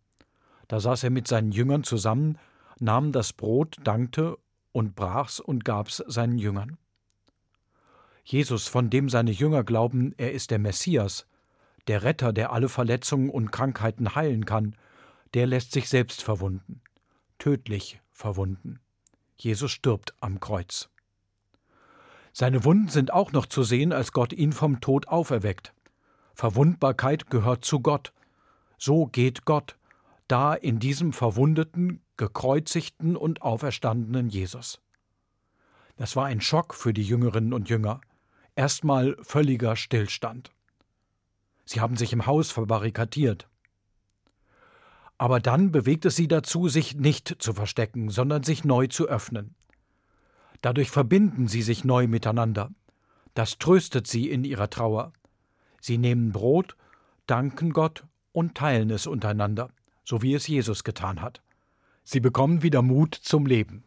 Da 0.68 0.80
saß 0.80 1.04
er 1.04 1.12
mit 1.12 1.28
seinen 1.28 1.52
Jüngern 1.52 1.84
zusammen, 1.84 2.40
nahm 2.80 3.12
das 3.12 3.34
Brot, 3.34 3.76
dankte 3.84 4.36
und 4.72 4.96
brach's 4.96 5.40
und 5.40 5.64
gab's 5.64 6.04
seinen 6.08 6.40
Jüngern. 6.40 6.80
Jesus, 8.24 8.68
von 8.68 8.90
dem 8.90 9.10
seine 9.10 9.32
Jünger 9.32 9.64
glauben, 9.64 10.16
er 10.18 10.32
ist 10.32 10.50
der 10.50 10.60
Messias, 10.60 11.28
der 11.88 12.04
Retter, 12.04 12.34
der 12.34 12.52
alle 12.52 12.70
Verletzungen 12.70 13.30
und 13.30 13.52
Krankheiten 13.52 14.16
heilen 14.16 14.46
kann, 14.46 14.76
der 15.34 15.48
lässt 15.48 15.72
sich 15.72 15.90
selbst 15.90 16.24
verwunden, 16.24 16.82
tödlich 17.40 18.02
verwunden. 18.12 18.80
Jesus 19.38 19.72
stirbt 19.72 20.14
am 20.20 20.40
Kreuz. 20.40 20.90
Seine 22.34 22.64
Wunden 22.64 22.90
sind 22.90 23.12
auch 23.12 23.32
noch 23.32 23.46
zu 23.46 23.64
sehen, 23.64 23.94
als 23.94 24.12
Gott 24.12 24.34
ihn 24.34 24.54
vom 24.54 24.80
Tod 24.80 25.08
auferweckt. 25.08 25.74
Verwundbarkeit 26.34 27.30
gehört 27.30 27.66
zu 27.66 27.80
Gott. 27.80 28.14
So 28.78 29.08
geht 29.08 29.46
Gott, 29.46 29.76
da 30.28 30.54
in 30.54 30.80
diesem 30.80 31.14
verwundeten, 31.14 32.02
gekreuzigten 32.16 33.16
und 33.16 33.42
auferstandenen 33.42 34.30
Jesus. 34.30 34.82
Das 35.96 36.16
war 36.16 36.26
ein 36.26 36.42
Schock 36.42 36.76
für 36.76 36.94
die 36.94 37.04
Jüngerinnen 37.04 37.54
und 37.54 37.70
Jünger. 37.70 38.02
Erstmal 38.56 39.18
völliger 39.22 39.76
Stillstand. 39.76 40.52
Sie 41.68 41.82
haben 41.82 41.98
sich 41.98 42.14
im 42.14 42.26
Haus 42.26 42.50
verbarrikadiert. 42.50 43.50
Aber 45.18 45.42
dann 45.42 45.72
bewegt 45.72 46.06
es 46.06 46.16
sie 46.16 46.30
dazu, 46.30 46.70
sich 46.70 46.96
nicht 46.96 47.36
zu 47.40 47.54
verstecken, 47.54 48.10
sondern 48.10 48.44
sich 48.44 48.64
neu 48.64 48.88
zu 48.88 49.08
öffnen. 49.08 49.54
Dadurch 50.62 50.90
verbinden 50.90 51.48
sie 51.48 51.62
sich 51.62 51.84
neu 51.84 52.08
miteinander. 52.08 52.72
Das 53.34 53.58
tröstet 53.58 54.08
sie 54.08 54.30
in 54.30 54.46
ihrer 54.46 54.70
Trauer. 54.70 55.12
Sie 55.82 55.98
nehmen 55.98 56.32
Brot, 56.32 56.78
danken 57.28 57.74
Gott 57.74 58.06
und 58.32 58.56
teilen 58.56 58.90
es 58.90 59.06
untereinander, 59.06 59.70
so 60.06 60.22
wie 60.22 60.34
es 60.34 60.48
Jesus 60.48 60.86
getan 60.86 61.22
hat. 61.22 61.42
Sie 62.04 62.22
bekommen 62.22 62.64
wieder 62.64 62.82
Mut 62.82 63.14
zum 63.14 63.46
Leben. 63.46 63.84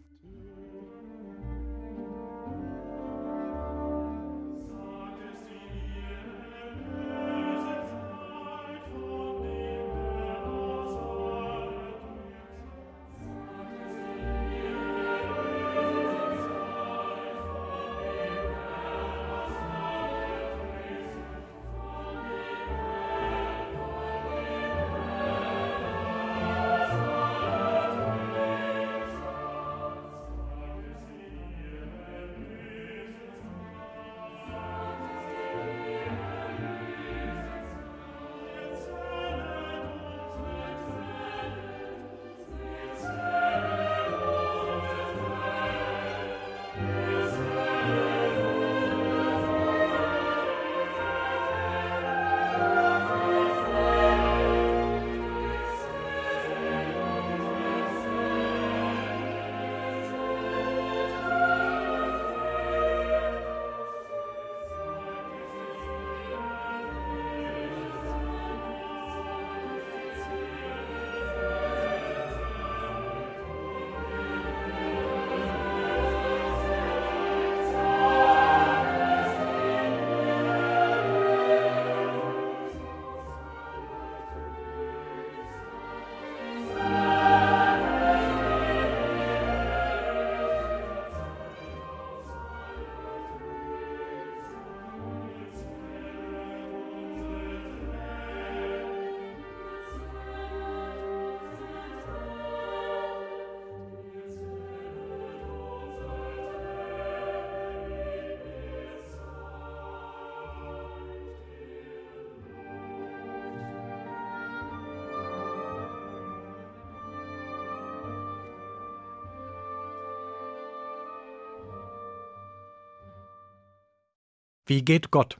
Wie 124.70 124.84
geht 124.84 125.10
Gott? 125.10 125.36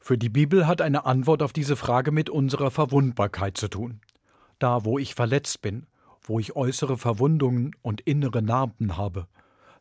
Für 0.00 0.18
die 0.18 0.28
Bibel 0.28 0.66
hat 0.66 0.80
eine 0.80 1.04
Antwort 1.04 1.44
auf 1.44 1.52
diese 1.52 1.76
Frage 1.76 2.10
mit 2.10 2.28
unserer 2.28 2.72
Verwundbarkeit 2.72 3.56
zu 3.56 3.68
tun. 3.68 4.00
Da, 4.58 4.84
wo 4.84 4.98
ich 4.98 5.14
verletzt 5.14 5.62
bin, 5.62 5.86
wo 6.22 6.40
ich 6.40 6.56
äußere 6.56 6.98
Verwundungen 6.98 7.76
und 7.82 8.00
innere 8.00 8.42
Narben 8.42 8.96
habe, 8.96 9.28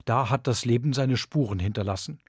da 0.05 0.29
hat 0.29 0.45
das 0.45 0.63
Leben 0.63 0.93
seine 0.93 1.17
Spuren 1.17 1.57
hinterlassen. 1.57 2.19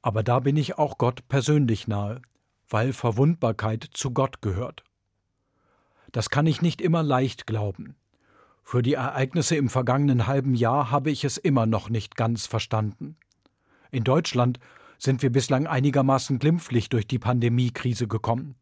Aber 0.00 0.22
da 0.22 0.40
bin 0.40 0.56
ich 0.56 0.78
auch 0.78 0.96
Gott 0.96 1.28
persönlich 1.28 1.86
nahe, 1.86 2.22
weil 2.70 2.94
Verwundbarkeit 2.94 3.86
zu 3.92 4.12
Gott 4.12 4.40
gehört. 4.40 4.84
Das 6.12 6.30
kann 6.30 6.46
ich 6.46 6.62
nicht 6.62 6.80
immer 6.80 7.02
leicht 7.02 7.46
glauben. 7.46 7.94
Für 8.62 8.80
die 8.80 8.94
Ereignisse 8.94 9.54
im 9.56 9.68
vergangenen 9.68 10.26
halben 10.26 10.54
Jahr 10.54 10.90
habe 10.90 11.10
ich 11.10 11.24
es 11.24 11.36
immer 11.36 11.66
noch 11.66 11.90
nicht 11.90 12.16
ganz 12.16 12.46
verstanden. 12.46 13.18
In 13.90 14.02
Deutschland 14.02 14.60
sind 14.98 15.22
wir 15.22 15.30
bislang 15.30 15.66
einigermaßen 15.66 16.38
glimpflich 16.38 16.88
durch 16.88 17.06
die 17.06 17.18
Pandemiekrise 17.18 18.08
gekommen. 18.08 18.54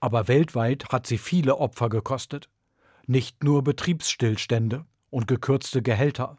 Aber 0.00 0.28
weltweit 0.28 0.88
hat 0.90 1.06
sie 1.06 1.18
viele 1.18 1.56
Opfer 1.56 1.88
gekostet. 1.88 2.48
Nicht 3.06 3.44
nur 3.44 3.62
Betriebsstillstände 3.62 4.84
und 5.10 5.26
gekürzte 5.26 5.82
Gehälter, 5.82 6.38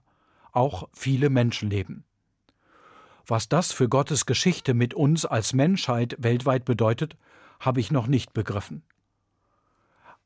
auch 0.51 0.89
viele 0.93 1.29
Menschenleben. 1.29 2.03
Was 3.25 3.49
das 3.49 3.73
für 3.73 3.89
Gottes 3.89 4.25
Geschichte 4.25 4.73
mit 4.73 4.93
uns 4.93 5.25
als 5.25 5.53
Menschheit 5.53 6.15
weltweit 6.19 6.65
bedeutet, 6.65 7.17
habe 7.59 7.79
ich 7.79 7.91
noch 7.91 8.07
nicht 8.07 8.33
begriffen. 8.33 8.83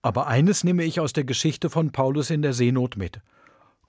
Aber 0.02 0.28
eines 0.28 0.64
nehme 0.64 0.84
ich 0.84 1.00
aus 1.00 1.14
der 1.14 1.24
Geschichte 1.24 1.70
von 1.70 1.92
Paulus 1.92 2.30
in 2.30 2.42
der 2.42 2.54
Seenot 2.54 2.98
mit. 2.98 3.22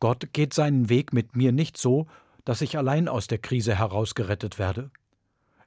Gott 0.00 0.32
geht 0.32 0.54
seinen 0.54 0.88
Weg 0.88 1.12
mit 1.12 1.36
mir 1.36 1.52
nicht 1.52 1.76
so, 1.76 2.06
dass 2.44 2.60
ich 2.60 2.76
allein 2.76 3.08
aus 3.08 3.26
der 3.26 3.38
Krise 3.38 3.78
herausgerettet 3.78 4.58
werde. 4.58 4.90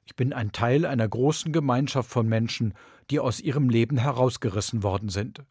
Ich 0.06 0.16
bin 0.16 0.32
ein 0.32 0.52
Teil 0.52 0.86
einer 0.86 1.06
großen 1.06 1.52
Gemeinschaft 1.52 2.08
von 2.08 2.26
Menschen, 2.28 2.74
die 3.10 3.20
aus 3.20 3.40
ihrem 3.40 3.68
Leben 3.68 3.98
herausgerissen 3.98 4.82
worden 4.82 5.08
sind. 5.08 5.42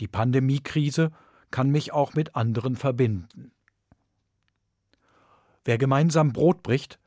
Die 0.00 0.08
Pandemiekrise 0.08 1.10
kann 1.50 1.70
mich 1.70 1.92
auch 1.92 2.14
mit 2.14 2.36
anderen 2.36 2.76
verbinden. 2.76 3.50
Wer 5.64 5.78
gemeinsam 5.78 6.32
Brot 6.32 6.62
bricht, 6.62 6.98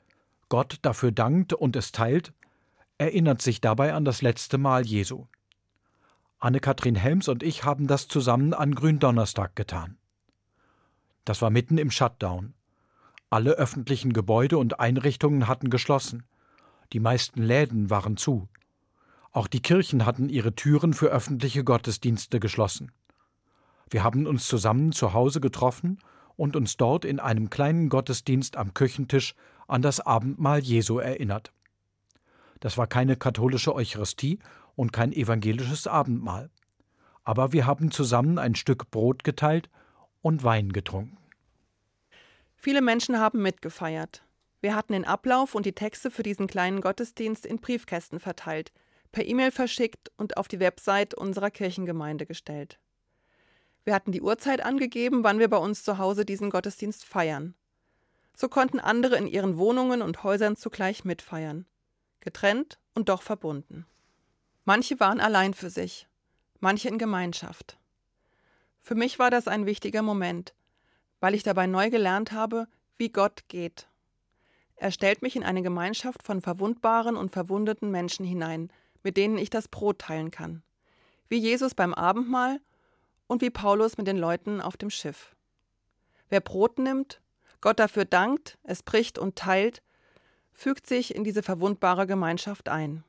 Gott 0.50 0.80
dafür 0.82 1.12
dankt 1.12 1.54
und 1.54 1.76
es 1.76 1.91
teilt, 1.91 2.34
erinnert 2.98 3.41
sich 3.41 3.62
dabei 3.62 3.94
an 3.94 4.04
das 4.04 4.22
letzte 4.22 4.58
Mal 4.58 4.86
Jesu. 4.86 5.28
Anne-Kathrin 6.39 6.96
Helms 6.96 7.28
und 7.28 7.44
ich 7.44 7.63
haben 7.63 7.88
das 7.88 8.08
zusammen 8.08 8.54
an 8.54 8.76
Gründonnerstag 8.76 9.56
getan. 9.56 9.98
Das 11.24 11.41
war 11.41 11.52
mitten 11.52 11.78
im 11.78 11.91
Shutdown. 11.91 12.54
Alle 13.30 13.52
öffentlichen 13.52 14.12
Gebäude 14.12 14.58
und 14.58 14.80
Einrichtungen 14.80 15.48
hatten 15.48 15.70
geschlossen. 15.70 16.26
Die 16.93 16.99
meisten 16.99 17.41
Läden 17.41 17.89
waren 17.89 18.17
zu. 18.17 18.47
Auch 19.32 19.47
die 19.47 19.62
Kirchen 19.62 20.06
hatten 20.06 20.27
ihre 20.27 20.56
Türen 20.56 20.93
für 20.93 21.08
öffentliche 21.08 21.63
Gottesdienste 21.63 22.39
geschlossen. 22.39 22.91
Wir 23.89 24.04
haben 24.04 24.27
uns 24.27 24.47
zusammen 24.47 24.91
zu 24.91 25.13
Hause 25.13 25.39
getroffen 25.39 25.99
und 26.36 26.56
uns 26.56 26.77
dort 26.77 27.06
in 27.06 27.19
einem 27.19 27.49
kleinen 27.49 27.89
Gottesdienst 27.89 28.58
am 28.58 28.73
Küchentisch 28.73 29.36
an 29.67 29.82
das 29.82 29.99
Abendmahl 30.01 30.60
Jesu 30.60 30.99
erinnert. 30.99 31.54
Das 32.60 32.77
war 32.77 32.88
keine 32.88 33.15
katholische 33.15 33.73
Eucharistie 33.73 34.39
und 34.75 34.91
kein 34.91 35.13
evangelisches 35.13 35.88
Abendmahl. 35.88 36.49
Aber 37.23 37.54
wir 37.54 37.65
haben 37.65 37.91
zusammen 37.91 38.38
ein 38.38 38.56
Stück 38.56 38.91
Brot 38.91 39.23
geteilt 39.23 39.69
und 40.21 40.43
Wein 40.43 40.71
getrunken. 40.73 41.17
Viele 42.56 42.82
Menschen 42.82 43.19
haben 43.19 43.41
mitgefeiert. 43.41 44.23
Wir 44.62 44.76
hatten 44.76 44.93
den 44.93 45.06
Ablauf 45.06 45.56
und 45.56 45.65
die 45.65 45.74
Texte 45.74 46.12
für 46.12 46.21
diesen 46.21 46.45
kleinen 46.45 46.82
Gottesdienst 46.82 47.47
in 47.47 47.60
Briefkästen 47.60 48.19
verteilt, 48.19 48.71
per 49.12 49.26
E-Mail 49.26 49.52
verschickt 49.52 50.12
und 50.17 50.38
auf 50.38 50.47
die 50.47 50.60
Website 50.60 51.15
unserer 51.15 51.50
Kirchengemeinde 51.50 52.28
gestellt. 52.28 52.80
Wir 53.84 53.95
hatten 53.95 54.12
die 54.12 54.21
Uhrzeit 54.21 54.63
angegeben, 54.63 55.24
wann 55.24 55.39
wir 55.39 55.50
bei 55.50 55.58
uns 55.58 55.84
zu 55.84 55.97
Hause 55.97 56.26
diesen 56.26 56.52
Gottesdienst 56.52 57.04
feiern. 57.04 57.56
So 58.36 58.47
konnten 58.47 58.80
andere 58.80 59.17
in 59.17 59.28
ihren 59.28 59.58
Wohnungen 59.58 60.04
und 60.04 60.24
Häusern 60.24 60.56
zugleich 60.56 61.04
mitfeiern. 61.04 61.65
Getrennt 62.19 62.80
und 62.93 63.10
doch 63.10 63.24
verbunden. 63.24 63.88
Manche 64.63 65.00
waren 65.00 65.19
allein 65.19 65.56
für 65.56 65.71
sich, 65.71 66.08
manche 66.60 66.88
in 66.88 67.00
Gemeinschaft. 67.00 67.80
Für 68.80 68.93
mich 68.93 69.17
war 69.17 69.32
das 69.32 69.47
ein 69.47 69.65
wichtiger 69.65 70.04
Moment, 70.04 70.54
weil 71.19 71.34
ich 71.34 71.41
dabei 71.41 71.65
neu 71.65 71.89
gelernt 71.89 72.32
habe, 72.32 72.67
wie 72.97 73.10
Gott 73.10 73.47
geht 73.47 73.88
er 74.82 74.89
stellt 74.89 75.22
mich 75.22 75.36
in 75.36 75.44
eine 75.44 75.62
Gemeinschaft 75.62 76.24
von 76.24 76.41
verwundbaren 76.41 77.15
und 77.15 77.30
verwundeten 77.30 77.91
Menschen 77.91 78.26
hinein, 78.26 78.74
mit 79.04 79.15
denen 79.15 79.38
ich 79.38 79.52
das 79.52 79.67
Brot 79.67 80.00
teilen 80.00 80.32
kann. 80.32 80.63
Wie 81.30 81.38
Jesus 81.38 81.76
beim 81.76 81.94
Abendmahl 81.94 82.60
und 83.28 83.41
wie 83.41 83.52
Paulus 83.52 83.98
mit 83.98 84.08
den 84.08 84.17
Leuten 84.17 84.60
auf 84.60 84.78
dem 84.78 84.89
Schiff. 84.89 85.36
Wer 86.30 86.41
Brot 86.41 86.80
nimmt, 86.80 87.22
Gott 87.62 87.78
dafür 87.78 88.06
dankt, 88.06 88.58
es 88.63 88.82
bricht 88.82 89.20
und 89.20 89.36
teilt, 89.36 89.84
fügt 90.52 90.88
sich 90.88 91.13
in 91.13 91.24
diese 91.24 91.44
verwundbare 91.44 92.08
Gemeinschaft 92.08 92.67
ein. 92.67 93.04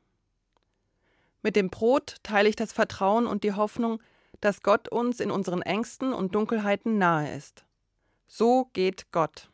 Mit 1.41 1.57
dem 1.57 1.71
Brot 1.71 2.17
teile 2.23 2.51
ich 2.51 2.57
das 2.57 2.75
Vertrauen 2.75 3.27
und 3.27 3.45
die 3.45 3.55
Hoffnung, 3.55 4.03
dass 4.43 4.61
Gott 4.61 4.91
uns 4.91 5.21
in 5.21 5.31
unseren 5.31 5.63
Ängsten 5.63 6.13
und 6.13 6.35
Dunkelheiten 6.35 6.99
nahe 6.99 7.35
ist. 7.35 7.65
So 8.27 8.69
geht 8.75 9.11
Gott. 9.11 9.52